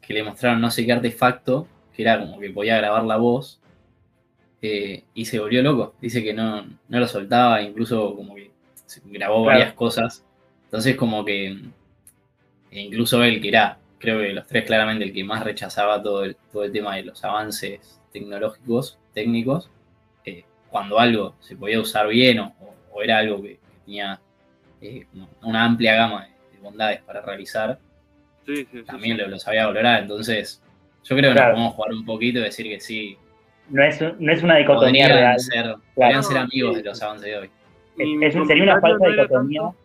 [0.00, 3.60] que le mostraron no sé qué artefacto, que era como que podía grabar la voz,
[4.62, 5.94] eh, y se volvió loco.
[6.00, 8.51] Dice que no, no lo soltaba, incluso como que
[9.04, 9.58] grabó Claro.
[9.58, 10.24] varias cosas.
[10.64, 11.48] Entonces como que
[12.70, 16.24] e incluso él, que era, creo que los tres claramente el que más rechazaba todo
[16.24, 19.70] el, todo el tema de los avances tecnológicos, técnicos,
[20.24, 22.54] eh, cuando algo se podía usar bien o,
[22.90, 24.20] o era algo que, que tenía
[24.80, 25.06] eh,
[25.42, 27.78] una amplia gama de, de bondades para realizar,
[28.46, 29.22] Sí, sí, sí, también sí.
[29.22, 30.02] lo, lo sabía valorar.
[30.02, 30.60] Entonces,
[31.04, 31.50] yo creo que Claro.
[31.50, 33.16] nos podemos jugar un poquito y decir que sí,
[33.68, 35.40] no es, no es una dicotomía podrían real.
[35.40, 36.82] ser, podrían ser amigos sí.
[36.82, 37.50] de los avances de hoy.
[37.96, 39.60] Mi- Es- sería una comentario falsa no era dicotomía.
[39.62, 39.76] tanto-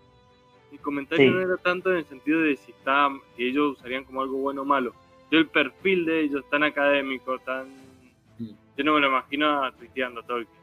[0.71, 1.33] Mi comentario Sí.
[1.35, 4.61] no era tanto en el sentido de si, está, si ellos usarían como algo bueno
[4.61, 4.93] o malo.
[5.31, 7.65] Yo el perfil de ellos tan académico, tan...
[8.39, 10.55] Yo no me lo imagino tuiteando Tolkien.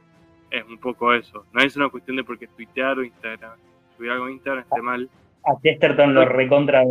[0.51, 1.45] Es un poco eso.
[1.53, 3.59] No es una cuestión de porque tuitear o Instagram,
[3.97, 5.09] subir algo en Instagram esté mal,
[5.45, 6.83] a Chesterton lo recontra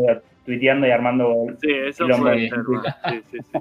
[0.46, 1.46] tuiteando y armando.
[1.62, 2.60] Sí, eso puede de- ser.
[3.10, 3.60] Sí, sí, sí.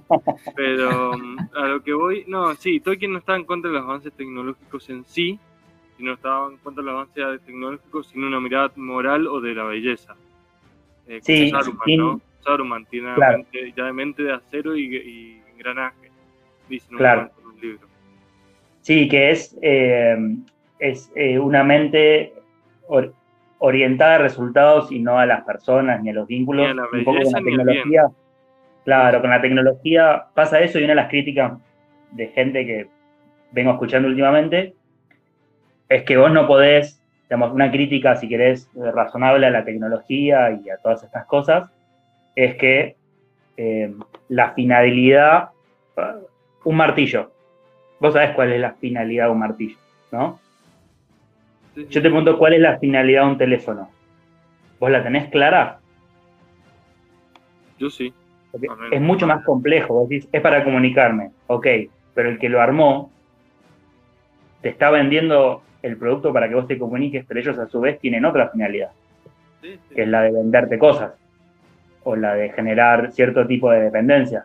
[0.56, 3.84] Pero mm, a lo que voy, no, sí, Tolkien no estaba en contra de los
[3.86, 5.38] avances tecnológicos en sí,
[6.02, 9.62] sino estaba en contra de los avances tecnológicos sin una mirada moral o de la
[9.62, 10.16] belleza.
[11.06, 12.20] Eh, Sí, Saruman, sin- ¿no?
[12.40, 13.38] Saruman tiene una Claro.
[13.38, 16.10] mente, ya de mente de acero y, y engranaje,
[16.68, 17.30] dice en un Claro.
[17.40, 17.86] en un libro.
[18.80, 20.16] Sí, que es, eh,
[20.80, 22.32] es eh, una mente
[22.88, 23.14] or-
[23.58, 26.64] orientada a resultados y no a las personas ni a los vínculos.
[26.64, 28.06] Ni a la Un poco con la tecnología.
[28.84, 31.52] Claro, con la tecnología pasa eso y una de las críticas
[32.10, 32.88] de gente que
[33.52, 34.74] vengo escuchando últimamente
[35.94, 40.58] es que vos no podés, digamos, una crítica, si querés, eh, razonable a la tecnología
[40.64, 41.70] y a todas estas cosas,
[42.34, 42.96] es que
[43.56, 43.94] eh,
[44.28, 45.50] la finalidad,
[46.64, 47.30] un martillo,
[48.00, 49.76] vos sabés cuál es la finalidad de un martillo,
[50.10, 50.40] ¿no?
[51.74, 51.88] Sí, sí.
[51.90, 53.90] Yo te pregunto cuál es la finalidad de un teléfono.
[54.78, 55.78] ¿Vos la tenés clara?
[57.78, 58.12] Yo sí.
[58.90, 59.94] Es mucho más complejo.
[59.94, 61.30] Vos decís, es para comunicarme.
[61.46, 61.66] Ok,
[62.14, 63.10] pero el que lo armó
[64.60, 67.98] te está vendiendo el producto para que vos te comuniques, pero ellos a su vez
[68.00, 68.90] tienen otra finalidad,
[69.60, 69.94] Sí, sí.
[69.94, 71.12] que es la de venderte cosas
[72.04, 74.44] o la de generar cierto tipo de dependencia.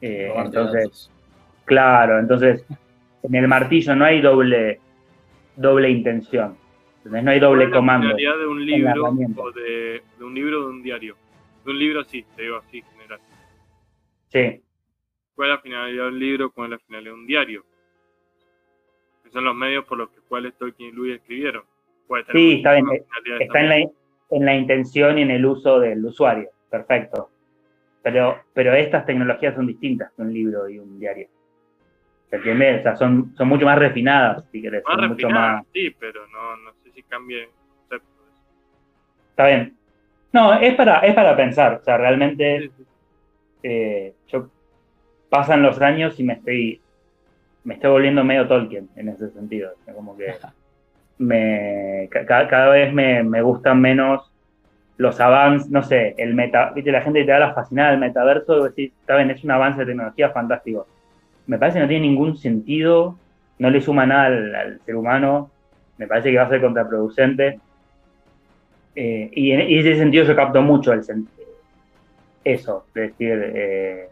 [0.00, 1.10] Eh, entonces, datos.
[1.64, 2.64] Claro, entonces
[3.22, 4.80] en el martillo no hay doble,
[5.56, 6.56] doble intención.
[6.98, 7.24] ¿entendés?
[7.24, 8.06] No hay doble ¿Cuál es la comando.
[8.08, 9.04] finalidad de un libro
[9.36, 11.16] o de, de un libro o de un diario?
[11.64, 13.20] De un libro sí, te digo así, general.
[14.28, 14.62] Sí,
[15.34, 16.50] ¿Cuál es la finalidad de un libro?
[16.52, 17.64] ¿Cuál es la finalidad de un diario?
[19.30, 21.62] Que son los medios por los cuales Tolkien y Lewis escribieron.
[22.08, 23.76] Puede tener Sí, está bien, muchísimas finalidades está en la,
[24.30, 26.50] en la intención y en el uso del usuario.
[26.68, 27.30] Perfecto.
[28.02, 31.28] Pero, pero estas tecnologías son distintas que un libro y un diario.
[32.30, 32.78] ¿Se entiende?
[32.78, 34.82] O sea, son, son mucho más refinadas, si querés.
[34.86, 35.66] Más son mucho refinada, más.
[35.72, 37.48] sí, pero no, no sé si cambie el
[37.88, 38.24] concepto.
[38.24, 39.30] de.
[39.30, 39.76] Está bien.
[40.32, 41.74] No, es para, es para pensar.
[41.80, 42.84] O sea, realmente Sí, sí.
[43.64, 44.48] eh, yo
[45.28, 46.79] pasan los años y me estoy
[47.64, 49.72] me estoy volviendo medio Tolkien en ese sentido.
[49.94, 50.34] Como que
[51.18, 54.30] me ca- ca- cada vez me, me gustan menos
[54.96, 58.64] los avances, no sé, el meta, viste, la gente te da la fascinada del metaverso,
[58.64, 60.86] decís, está bien, es un avance de tecnología fantástico.
[61.46, 63.16] Me parece que no tiene ningún sentido,
[63.58, 65.50] no le suma nada al, al ser humano,
[65.96, 67.58] me parece que va a ser contraproducente.
[68.94, 71.02] Eh, y, en, ese sentido yo capto mucho el
[72.44, 74.08] eso, es decir, eh,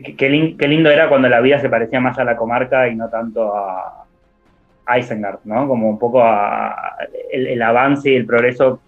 [0.00, 2.36] qué, qué- qué lin- qué lindo era cuando la vida se parecía más a la
[2.36, 4.04] comarca y no tanto a,
[4.98, 5.68] Isengard, ¿no?
[5.68, 6.96] Como un poco a,
[7.30, 8.80] el, avance y el progreso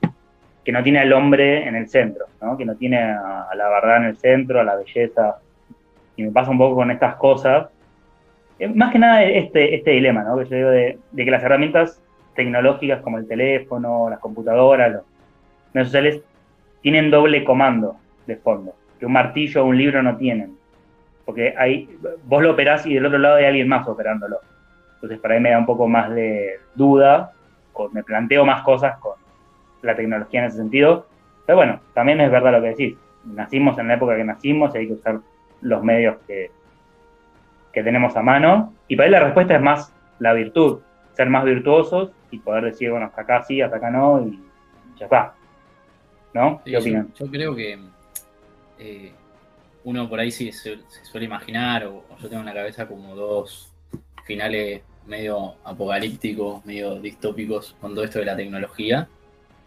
[0.65, 2.57] que no tiene al hombre en el centro, ¿no?
[2.57, 5.37] Que no tiene a, la verdad en el centro, a la belleza.
[6.17, 7.69] Y me pasa un poco con estas cosas.
[8.59, 10.37] Eh, Más que nada este, este dilema, ¿no?
[10.39, 12.03] Que yo digo de, de que las herramientas
[12.35, 15.03] tecnológicas como el teléfono, las computadoras, los
[15.73, 16.21] medios sociales,
[16.83, 17.97] tienen doble comando
[18.27, 20.57] de fondo, que un martillo o un libro no tienen.
[21.25, 24.41] Porque ahí vos lo operás y del otro lado hay alguien más operándolo.
[24.95, 27.33] Entonces, para ahí me da un poco más de duda,
[27.75, 29.15] o me planteo más cosas con
[29.83, 31.07] la tecnología en ese sentido.
[31.47, 32.97] Pero bueno, también es verdad lo que decís.
[33.25, 35.21] Nacimos en la época que nacimos y hay que usar
[35.61, 36.51] los medios que,
[37.73, 38.73] que tenemos a mano.
[38.89, 40.81] Y para ahí la respuesta es más la virtud,
[41.13, 44.41] ser más virtuosos y poder decir, bueno, hasta acá sí, hasta acá no, y
[44.97, 45.35] ya está.
[46.33, 46.61] ¿No?
[46.65, 47.79] Sí, ¿Qué yo creo que
[48.79, 49.13] eh,
[49.85, 52.87] uno por ahí sí se, se suele imaginar, o, o yo tengo en la cabeza
[52.89, 53.71] como dos
[54.25, 59.07] finales medio apocalípticos, medio distópicos con todo esto de la tecnología.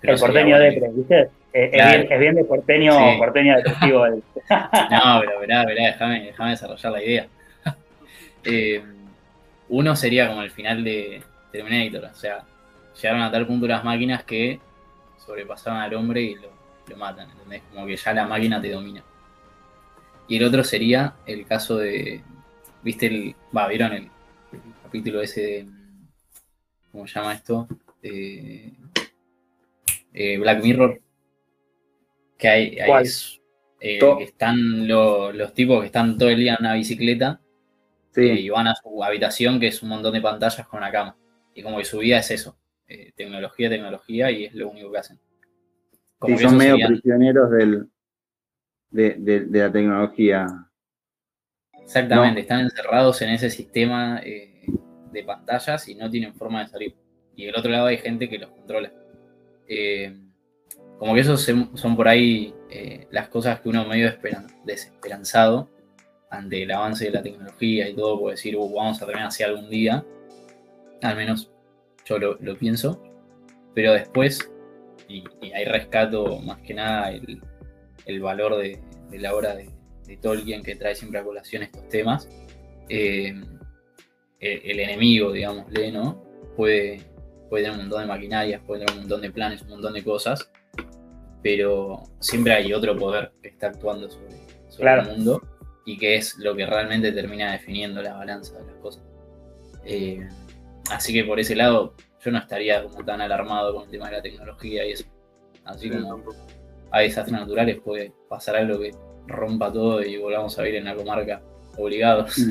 [0.01, 1.20] Pero el porteño de que- Pre, ¿viste?
[1.22, 1.97] Eh, Es, Claro.
[1.99, 3.18] bien, es bien de porteño, Sí.
[3.18, 4.05] porteño depresivo.
[4.05, 4.24] el-
[4.91, 7.28] No, pero verá, verá, déjame, déjame desarrollar la idea.
[8.43, 8.82] Eh,
[9.70, 12.43] uno sería como el final de Terminator, o sea,
[13.01, 14.59] llegaron a tal punto las máquinas que
[15.18, 16.49] sobrepasaban al hombre y lo,
[16.88, 17.61] lo matan, ¿entendés?
[17.74, 19.03] Como que ya la máquina te domina.
[20.28, 22.21] Y el otro sería el caso de,
[22.84, 24.03] ¿viste el, va, vieron el,
[24.51, 25.67] el capítulo ese de,
[26.91, 27.67] ¿cómo se llama esto?
[28.03, 28.73] Eh,
[30.13, 31.01] eh, Black Mirror.
[32.38, 33.03] Que hay, hay- ¿Cuál?
[33.03, 33.41] es,
[33.80, 37.39] eh, que están lo- los tipos que están todo el día en una bicicleta
[38.13, 41.15] Sí, y van a su habitación que es un montón de pantallas con una cama.
[41.53, 42.57] Y como que su vida es eso,
[43.15, 45.19] tecnología, tecnología y es lo único que hacen.
[46.17, 47.88] Como sí, que son medio serían- prisioneros del,
[48.89, 50.47] de, de- de la tecnología.
[51.81, 54.65] Exactamente, están encerrados en ese sistema eh,
[55.11, 56.95] de pantallas y no tienen forma de salir.
[57.35, 58.91] Y del otro lado hay gente que los controla.
[59.67, 60.13] Eh,
[60.99, 61.41] como que esos
[61.75, 65.69] son por ahí eh, las cosas que uno medio esperan, desesperanzado
[66.29, 69.43] ante el avance de la tecnología y todo, puede decir, "Uh, vamos a terminar así
[69.43, 70.03] algún día.
[71.01, 71.51] Al menos
[72.05, 73.01] yo lo, lo pienso.
[73.75, 74.51] Pero después
[75.07, 77.39] y, y ahí rescato más que nada el,
[78.07, 78.79] el valor de,
[79.09, 79.69] de la obra de,
[80.05, 82.27] de Tolkien que trae siempre a colación estos temas.
[82.89, 83.29] Eh,
[84.39, 86.23] el, el enemigo, digámosle, ¿no?
[86.55, 87.01] Puede,
[87.49, 90.03] puede tener un montón de maquinarias, puede tener un montón de planes, un montón de
[90.03, 90.49] cosas,
[91.43, 94.31] pero siempre hay otro poder que está actuando sobre,
[94.69, 95.01] sobre Claro.
[95.03, 95.41] el mundo
[95.85, 99.03] y que es lo que realmente termina definiendo la balanza de las cosas.
[99.85, 100.27] Eh,
[100.91, 104.17] así que por ese lado yo no estaría como tan alarmado con el tema de
[104.17, 105.05] la tecnología y eso.
[105.63, 106.37] Así Sí, como tampoco.
[106.91, 108.91] Hay desastres naturales, puede pasar algo que
[109.27, 111.41] rompa todo y volvamos a vivir en la comarca
[111.77, 112.35] obligados.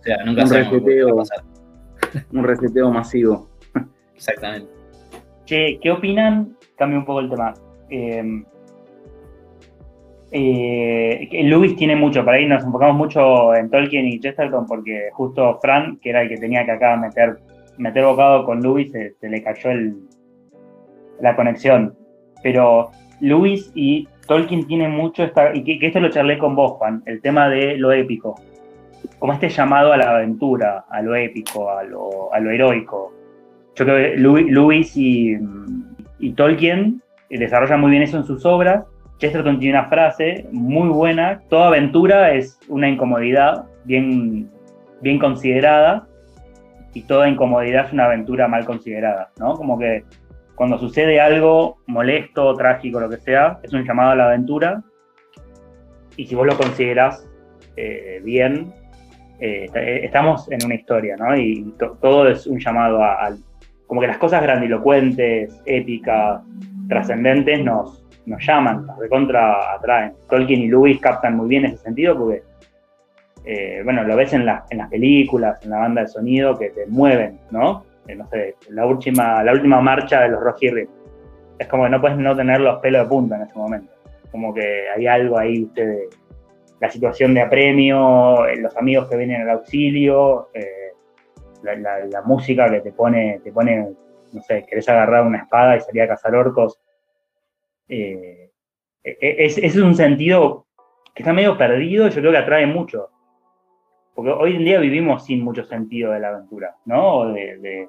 [0.00, 1.06] O sea, nunca Un sabemos reseteo.
[1.08, 1.44] va a pasar.
[2.32, 3.50] Un reseteo masivo.
[4.14, 4.72] Exactamente.
[5.44, 6.56] Che, ¿qué opinan?
[6.76, 7.52] Cambio un poco el tema.
[7.90, 8.42] Eh,
[10.32, 15.10] eh, que Lewis tiene mucho, por ahí nos enfocamos mucho en Tolkien y Chesterton porque
[15.12, 17.38] justo Fran, que era el que tenía que acá meter,
[17.78, 19.96] meter bocado con Lewis, se, se le cayó el,
[21.20, 21.94] la conexión.
[22.42, 22.90] Pero
[23.20, 27.20] Lewis y Tolkien tienen mucho, esta, y que, esto lo charlé con vos, Juan, el
[27.20, 28.40] tema de lo épico.
[29.18, 33.12] Como este llamado a la aventura, a lo épico, a lo, a lo heroico.
[33.74, 35.36] Yo creo que Lewis y,
[36.36, 38.84] Tolkien desarrollan muy bien eso en sus obras.
[39.18, 44.50] Chesterton tiene una frase muy buena, toda aventura es una incomodidad bien,
[45.02, 46.06] bien considerada
[46.94, 49.54] y toda incomodidad es una aventura mal considerada, ¿no?
[49.54, 50.04] Como que
[50.60, 54.82] cuando sucede algo molesto, trágico, lo que sea, es un llamado a la aventura
[56.18, 57.26] y si vos lo considerás
[57.78, 58.70] eh, bien,
[59.38, 61.34] eh, est- estamos en una historia, ¿no?
[61.34, 63.30] Y to- todo es un llamado a,
[63.86, 66.42] como que las cosas grandilocuentes, épicas,
[66.90, 70.12] trascendentes nos, nos llaman, nos recontra atraen.
[70.28, 72.42] Tolkien y Lewis captan muy bien ese sentido porque,
[73.46, 76.68] eh, bueno, lo ves en, la- en las películas, en la banda de sonido que
[76.68, 77.86] te mueven, ¿no?
[78.10, 80.88] Eh, no sé, la última, la última marcha de los Hill.
[81.58, 83.92] Es como que no puedes no tener los pelos de punta en ese momento.
[84.30, 86.08] Como que hay algo ahí, viste, de
[86.80, 90.92] la situación de apremio, eh, los amigos que vienen al auxilio, eh,
[91.62, 93.92] la, música que te pone, te pone,
[94.32, 96.80] no sé, querés agarrar una espada y salir a cazar orcos.
[97.88, 98.50] Eh,
[99.04, 100.66] e- e- es, es un sentido
[101.14, 103.10] que está medio perdido y yo creo que atrae mucho.
[104.14, 107.32] Porque hoy en día vivimos sin mucho sentido de la aventura, ¿no?
[107.32, 107.88] De, de-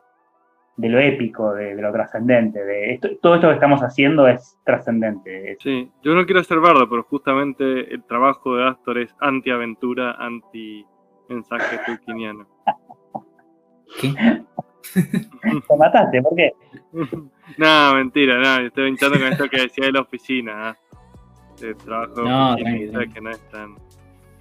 [0.77, 2.63] de lo épico, de, de lo trascendente.
[2.63, 5.57] De esto, todo esto que estamos haciendo es trascendente.
[5.59, 11.79] Sí, yo no quiero ser bardo, pero justamente el trabajo de Astor es anti-aventura, anti-mensaje
[11.85, 12.47] tolkieniano.
[13.99, 14.13] ¿Qué?
[14.93, 16.51] Te mataste, ¿por qué?
[17.57, 20.69] no, mentira, no, estoy hinchando con esto que decía de la oficina.
[20.69, 20.77] ¿ah?
[21.61, 23.75] El trabajo de oficina, que no es tan.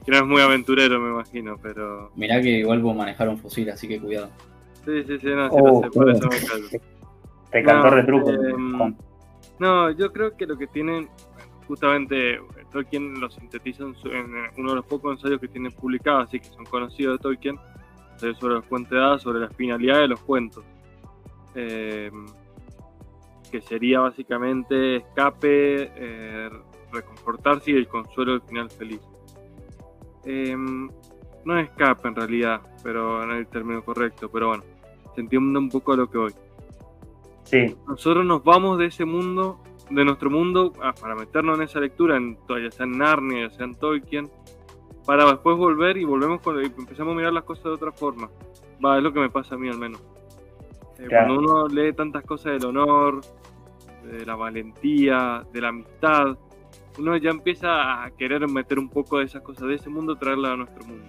[0.04, 2.10] que no es muy aventurero, me imagino, pero.
[2.14, 4.30] Mirá que igual puedo manejar un fusil, así que cuidado.
[4.84, 6.10] Sí, sí, sí, no, sí Oh, lo sé, por oh.
[6.12, 6.68] eso me callo.
[7.50, 8.30] Te cantó No, retruco.
[8.30, 8.96] em.
[9.58, 11.08] No, yo creo que lo que tienen,
[11.68, 12.40] justamente
[12.72, 16.38] Tolkien lo sintetiza en, su- en uno de los pocos ensayos que tiene publicados, así
[16.40, 17.58] que son conocidos de Tolkien,
[18.14, 20.64] ensayos sobre los cuentos de hadas, sobre la finalidad de los cuentos.
[21.54, 22.10] Eh,
[23.50, 26.48] que sería básicamente escape, eh,
[26.92, 29.00] reconfortarse y el consuelo del final feliz.
[30.24, 30.54] Eh,
[31.44, 34.62] no es escape en realidad, pero no es el término correcto, pero bueno,
[35.20, 36.32] se entiende un poco a lo que voy
[37.44, 39.58] Sí, nosotros nos vamos de ese mundo,
[39.90, 43.48] de nuestro mundo, ah, para meternos en esa lectura, en, to- ya sea en Narnia,
[43.48, 44.30] ya sea en Tolkien,
[45.04, 48.30] para después volver y volvemos con, y empezamos a mirar las cosas de otra forma.
[48.84, 50.00] Va, es lo que me pasa a mí al menos.
[50.98, 51.34] Eh, Claro.
[51.34, 53.20] Cuando uno lee tantas cosas del honor,
[54.04, 56.38] de la valentía, de la amistad,
[56.98, 60.52] uno ya empieza a querer meter un poco de esas cosas de ese mundo, traerla
[60.52, 61.04] a nuestro mundo.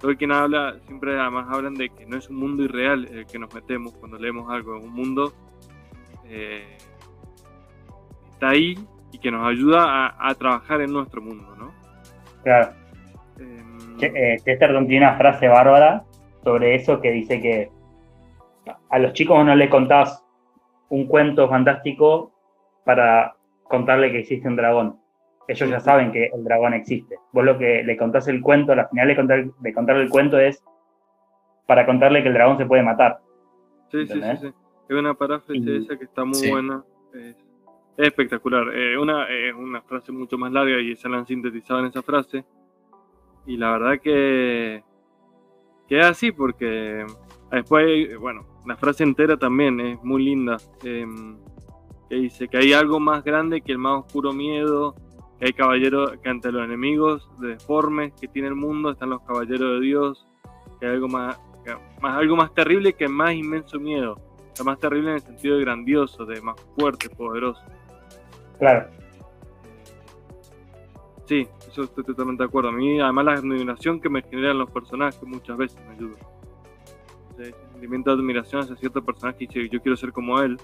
[0.00, 3.54] Tolkien habla, siempre además hablan de que no es un mundo irreal el que nos
[3.54, 5.32] metemos cuando leemos algo, es un mundo
[6.28, 6.78] eh,
[8.30, 8.78] está ahí
[9.12, 11.72] y que nos ayuda a, a trabajar en nuestro mundo, ¿no?
[12.42, 12.72] claro.
[13.38, 16.04] Em, eh, Chesterton tiene una frase bárbara
[16.42, 17.70] sobre eso que dice que
[18.88, 20.24] a los chicos no le contás
[20.88, 22.32] un cuento fantástico
[22.84, 23.34] para
[23.64, 24.98] contarle que existe un dragón.
[25.50, 27.16] Ellos ya saben que el dragón existe.
[27.32, 30.38] Vos lo que le contás el cuento, la final de, contar, de contarle el cuento
[30.38, 30.62] es
[31.66, 33.18] para contarle que el dragón se puede matar.
[33.90, 34.40] sí, sí, sí, ¿entendés?
[34.40, 34.46] sí.
[34.88, 36.50] Es una paráfrasis Y- esa que está muy Sí.
[36.50, 36.84] buena.
[37.14, 37.36] Es,
[37.96, 38.68] es espectacular.
[38.74, 42.02] Eh, una, es una frase mucho más larga y se la han sintetizado en esa
[42.02, 42.44] frase.
[43.46, 44.82] Y la verdad que,
[45.88, 47.04] que es así porque
[47.50, 50.56] después, bueno, la frase entera también es muy linda.
[50.84, 51.38] em,
[52.08, 54.96] que dice que hay algo más grande que el más oscuro miedo,
[55.40, 59.80] que hay caballeros, que ante los enemigos deformes que tiene el mundo están los caballeros
[59.80, 60.26] de Dios,
[60.78, 64.20] que hay algo más, que- más algo más terrible que más inmenso miedo,
[64.58, 67.62] la más terrible en el sentido de grandioso, de más fuerte, poderoso.
[68.58, 68.90] Claro.
[71.24, 72.68] Sí, eso estoy totalmente de acuerdo.
[72.68, 76.16] A mí, además, la admiración que me generan los personajes muchas veces me ayuda.
[77.72, 80.58] Sentimiento de admiración hacia cierto personaje y dice, yo quiero ser como él,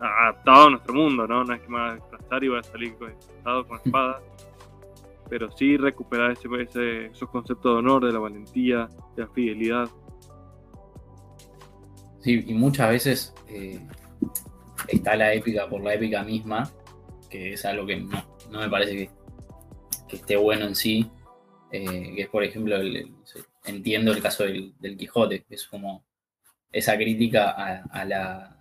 [0.00, 1.44] adaptado a nuestro mundo, ¿no?
[1.44, 4.22] No es que me va a desplazar y voy a salir desplazado con espada.
[5.28, 9.88] Pero sí recuperar ese, ese, esos conceptos de honor, de la valentía, de la fidelidad.
[12.20, 13.80] Sí, y muchas veces eh,
[14.88, 16.70] está la épica por la épica misma,
[17.28, 19.10] que es algo que no, no me parece que,
[20.08, 21.10] que, esté bueno en sí.
[21.72, 23.14] Eh, que es, por ejemplo, el, el,
[23.64, 26.04] entiendo el caso del, del, Quijote, que es como
[26.70, 28.55] esa crítica a, a, la,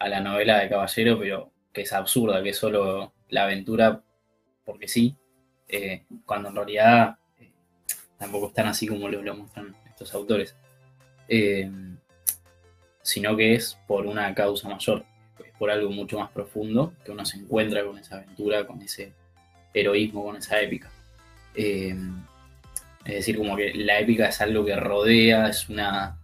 [0.00, 4.02] a la novela de Caballero, pero que es absurda, que es solo la aventura
[4.64, 5.14] porque sí,
[5.68, 7.52] eh, cuando en realidad eh,
[8.18, 10.56] tampoco están así como lo, lo muestran estos autores.
[11.28, 11.70] Eh,
[13.02, 15.04] sino que es por una causa mayor,
[15.44, 19.12] es por algo mucho más profundo, que uno se encuentra con esa aventura, con ese
[19.74, 20.90] heroísmo, con esa épica.
[21.54, 21.94] Eh,
[23.04, 26.19] es decir, como que la épica es algo que rodea, es una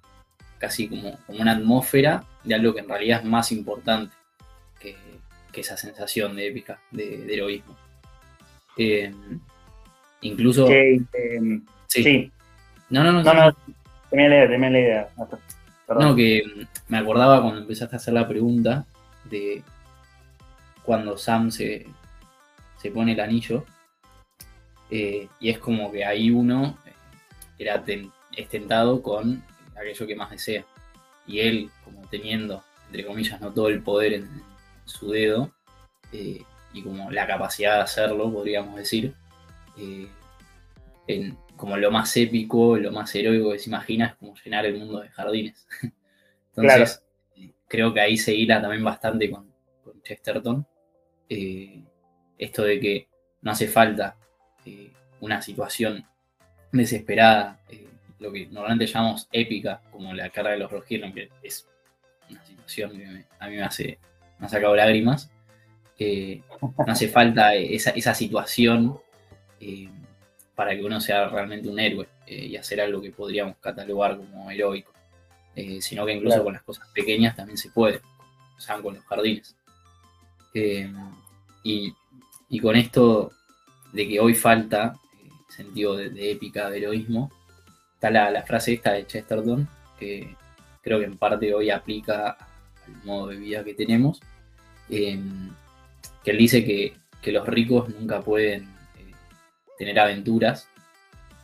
[0.59, 4.15] casi como, como una atmósfera de algo que en realidad es más importante
[4.79, 4.97] que,
[5.53, 7.77] que esa sensación de épica, de, de heroísmo.
[8.77, 9.13] Eh,
[10.21, 10.69] incluso...
[10.71, 11.01] Eh,
[11.87, 12.03] sí.
[12.03, 12.33] sí.
[12.91, 13.23] No, no, no.
[13.23, 13.57] No, no,
[14.11, 15.09] tenía la idea, tenía la idea.
[15.87, 16.05] Perdón.
[16.09, 16.43] No, que
[16.89, 18.87] me acordaba cuando empezaste a hacer la pregunta
[19.25, 19.63] de
[20.83, 21.87] cuando Sam se,
[22.81, 23.65] se pone el anillo.
[24.91, 26.79] Eh, y es como que ahí uno
[27.59, 29.43] era ten, es tentado con
[29.77, 30.65] aquello que más desea.
[31.27, 34.43] Y él, como teniendo, entre comillas, no todo el poder en, en
[34.85, 35.53] su dedo,
[36.13, 39.15] eh, y como la capacidad de hacerlo, podríamos decir,
[39.79, 40.09] eh,
[41.07, 44.79] en, como lo más épico, lo más heroico que se imagina es como llenar el
[44.79, 45.67] mundo de jardines.
[46.55, 47.03] Entonces,
[47.35, 47.53] claro.
[47.67, 49.51] creo que ahí se hila también bastante con,
[49.83, 50.67] con Chesterton.
[51.29, 51.83] Eh,
[52.39, 53.09] esto de que
[53.43, 54.17] no hace falta
[54.65, 56.05] eh, una situación
[56.73, 57.86] desesperada, eh,
[58.19, 61.67] lo que normalmente llamamos épica, como la cara de los Rohirrim, que es
[62.31, 63.99] una situación que me, a mí me, hace,
[64.39, 65.31] me ha sacado lágrimas.
[65.99, 68.99] Eh, no hace falta esa, esa situación
[70.57, 74.51] para que uno sea realmente un héroe eh, y hacer algo que podríamos catalogar como
[74.51, 74.91] heroico,
[75.55, 76.45] eh, sino que incluso claro.
[76.45, 78.01] con las cosas pequeñas también se puede,
[78.57, 79.55] o sea, con los jardines.
[80.55, 80.91] Eh,
[81.63, 81.93] y,
[82.49, 83.31] y, con esto
[83.93, 84.99] de que hoy falta
[85.49, 87.31] sentido de, de, épica, de heroísmo,
[88.09, 90.35] está la, la, frase esta de Chesterton, que
[90.83, 92.37] creo que en parte hoy aplica
[92.87, 94.21] al modo de vida que tenemos,
[94.89, 95.19] que
[96.25, 98.69] él dice que, que los ricos nunca pueden
[99.79, 100.69] tener aventuras,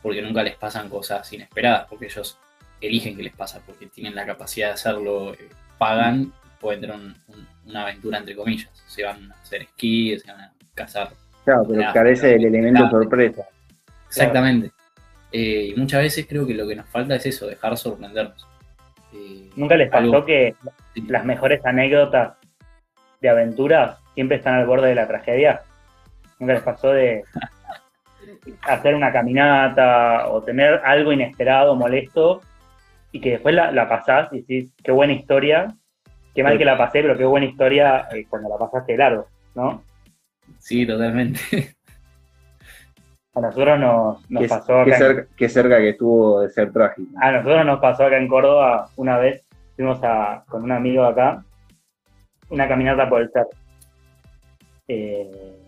[0.01, 2.37] porque nunca les pasan cosas inesperadas, porque ellos
[2.81, 7.15] eligen que les pasa, porque tienen la capacidad de hacerlo, eh, pagan, pueden tener un,
[7.27, 11.11] un, una aventura entre comillas, se van a hacer esquí, se van a cazar.
[11.45, 13.43] Claro, pero nada, carece del elemento sorpresa.
[14.07, 14.69] Exactamente.
[14.69, 14.82] Claro.
[15.33, 18.47] Eh, y muchas veces creo que lo que nos falta es eso, dejar sorprendernos.
[19.13, 20.25] Eh, ¿Nunca les pasó algo...
[20.25, 20.55] que
[21.07, 22.37] las mejores anécdotas
[23.19, 25.63] de aventuras siempre están al borde de la tragedia?
[26.39, 27.23] ¿Nunca les pasó de
[28.61, 32.41] hacer una caminata o tener algo inesperado, molesto,
[33.11, 35.75] y que después la, la pasás y decís, qué buena historia,
[36.35, 39.83] qué mal que la pasé, pero qué buena historia eh, cuando la pasaste largo, ¿no?
[40.59, 41.39] Sí, totalmente.
[43.35, 44.85] A nosotros nos, nos qué, pasó acá.
[44.85, 47.09] Qué cerca, qué cerca, que estuvo de ser trágico.
[47.19, 49.43] A nosotros nos pasó acá en Córdoba una vez,
[49.75, 51.43] fuimos a, con un amigo acá,
[52.49, 53.49] una caminata por el cerro.
[54.87, 55.59] Eh,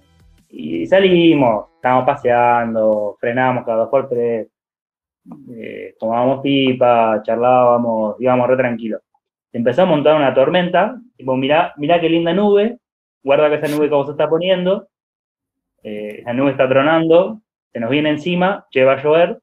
[0.50, 4.48] y salimos, estábamos paseando, frenábamos cada dos por tres,
[5.52, 9.02] eh, tomábamos pipa, charlábamos, íbamos re tranquilos.
[9.52, 12.78] Empezó a montar una tormenta, tipo, mirá, mirá qué linda nube,
[13.24, 14.88] guarda que esa nube que vos está poniendo,
[15.82, 17.42] eh, la nube está tronando,
[17.76, 19.42] se nos viene encima, lleva a llover,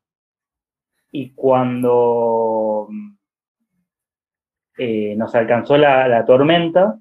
[1.10, 2.88] y cuando
[4.78, 6.98] eh, nos alcanzó la, tormenta,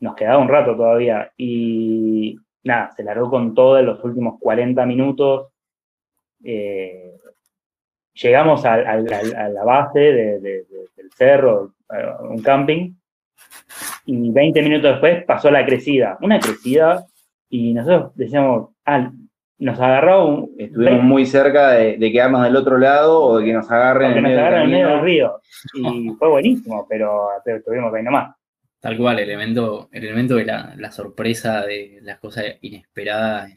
[0.00, 4.84] nos quedaba un rato todavía, y nada, se largó con todo en los últimos 40
[4.84, 5.50] minutos.
[6.44, 7.20] Eh,
[8.12, 11.72] llegamos a, la base de, de, de, del cerro,
[12.20, 12.92] un camping,
[14.04, 17.06] y 20 minutos después pasó la crecida, una crecida,
[17.48, 19.10] y nosotros decíamos, ah,
[19.58, 20.54] nos agarró un...
[20.58, 24.22] Estuvimos muy cerca de, de, quedarnos del otro lado o de que nos agarren en,
[24.22, 25.40] medio, agarren en medio del río.
[25.74, 27.28] Y fue buenísimo, pero
[27.64, 28.36] tuvimos que ir nomás.
[28.80, 33.50] Tal cual, el elemento, el elemento de la, la, sorpresa, de las cosas inesperadas,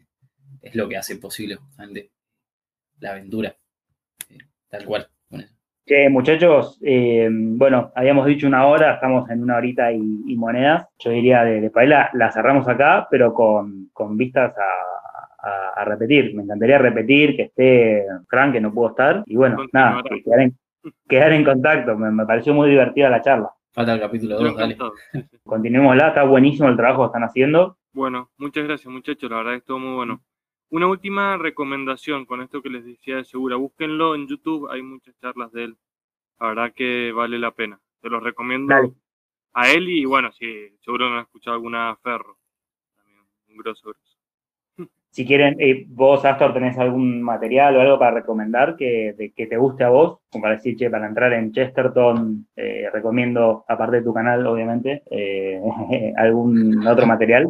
[0.62, 2.12] es lo que hace posible justamente
[3.00, 3.54] la aventura.
[4.70, 5.08] Tal cual.
[5.86, 10.88] Che, muchachos, eh, bueno, habíamos dicho una hora, estamos en una horita y, y monedas.
[11.00, 11.72] Yo diría de, de
[12.14, 14.90] la cerramos acá, pero con, con vistas a,
[15.44, 16.34] a- a repetir.
[16.36, 19.24] Me encantaría repetir, que esté Frank, que no pudo estar.
[19.26, 19.92] Y bueno, Continuará.
[19.92, 20.58] nada, que quedar en,
[21.08, 21.98] quedar en contacto.
[21.98, 23.50] Me, me pareció muy divertida la charla.
[23.72, 24.78] Falta el capítulo Yo 2, dale.
[25.12, 25.38] Sí, sí.
[25.44, 27.78] Continuémosla, está buenísimo el trabajo que están haciendo.
[27.94, 30.22] Bueno, muchas gracias muchachos, la verdad que estuvo muy bueno.
[30.72, 35.16] Una última recomendación con esto que les decía de Segura, búsquenlo en YouTube, hay muchas
[35.20, 35.78] charlas de él,
[36.40, 37.80] la verdad que vale la pena.
[38.02, 38.94] Se los recomiendo Dale.
[39.54, 42.38] a él y bueno, si seguro no han escuchado alguna Ferro,
[42.96, 44.09] también un grosso grosso.
[45.12, 49.48] Si quieren, eh, vos, Astor, tenés algún material o algo para recomendar que, de- que
[49.48, 53.98] te guste a vos, como para decir, che, para entrar en Chesterton, eh, recomiendo, aparte
[53.98, 55.60] de tu canal, obviamente, eh,
[56.18, 57.50] algún otro material.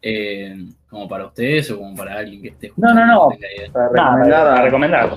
[0.00, 0.54] Eh,
[0.88, 3.28] como para ustedes o como para alguien que esté No, no, no.
[3.72, 5.10] Para Nada, recomendar para a- recomendar.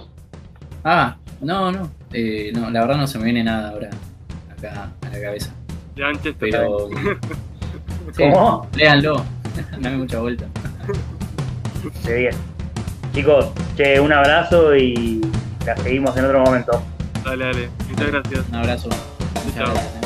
[0.84, 1.92] Ah, no, no.
[2.12, 3.90] Eh, no, la verdad no se me viene nada ahora
[4.58, 5.54] acá a la cabeza.
[5.96, 6.90] Ya antes Pero.
[8.14, 8.68] Sí, ¿Cómo?
[8.76, 9.24] léanlo.
[9.80, 10.46] Dame mucha vuelta.
[12.04, 12.36] De 10.
[13.14, 15.22] Chicos, che, un abrazo y
[15.66, 16.82] la seguimos en otro momento.
[17.26, 18.46] dale, dale, muchas gracias.
[18.50, 18.90] Un abrazo.
[19.46, 19.74] Muchas Chao.
[19.74, 20.01] gracias.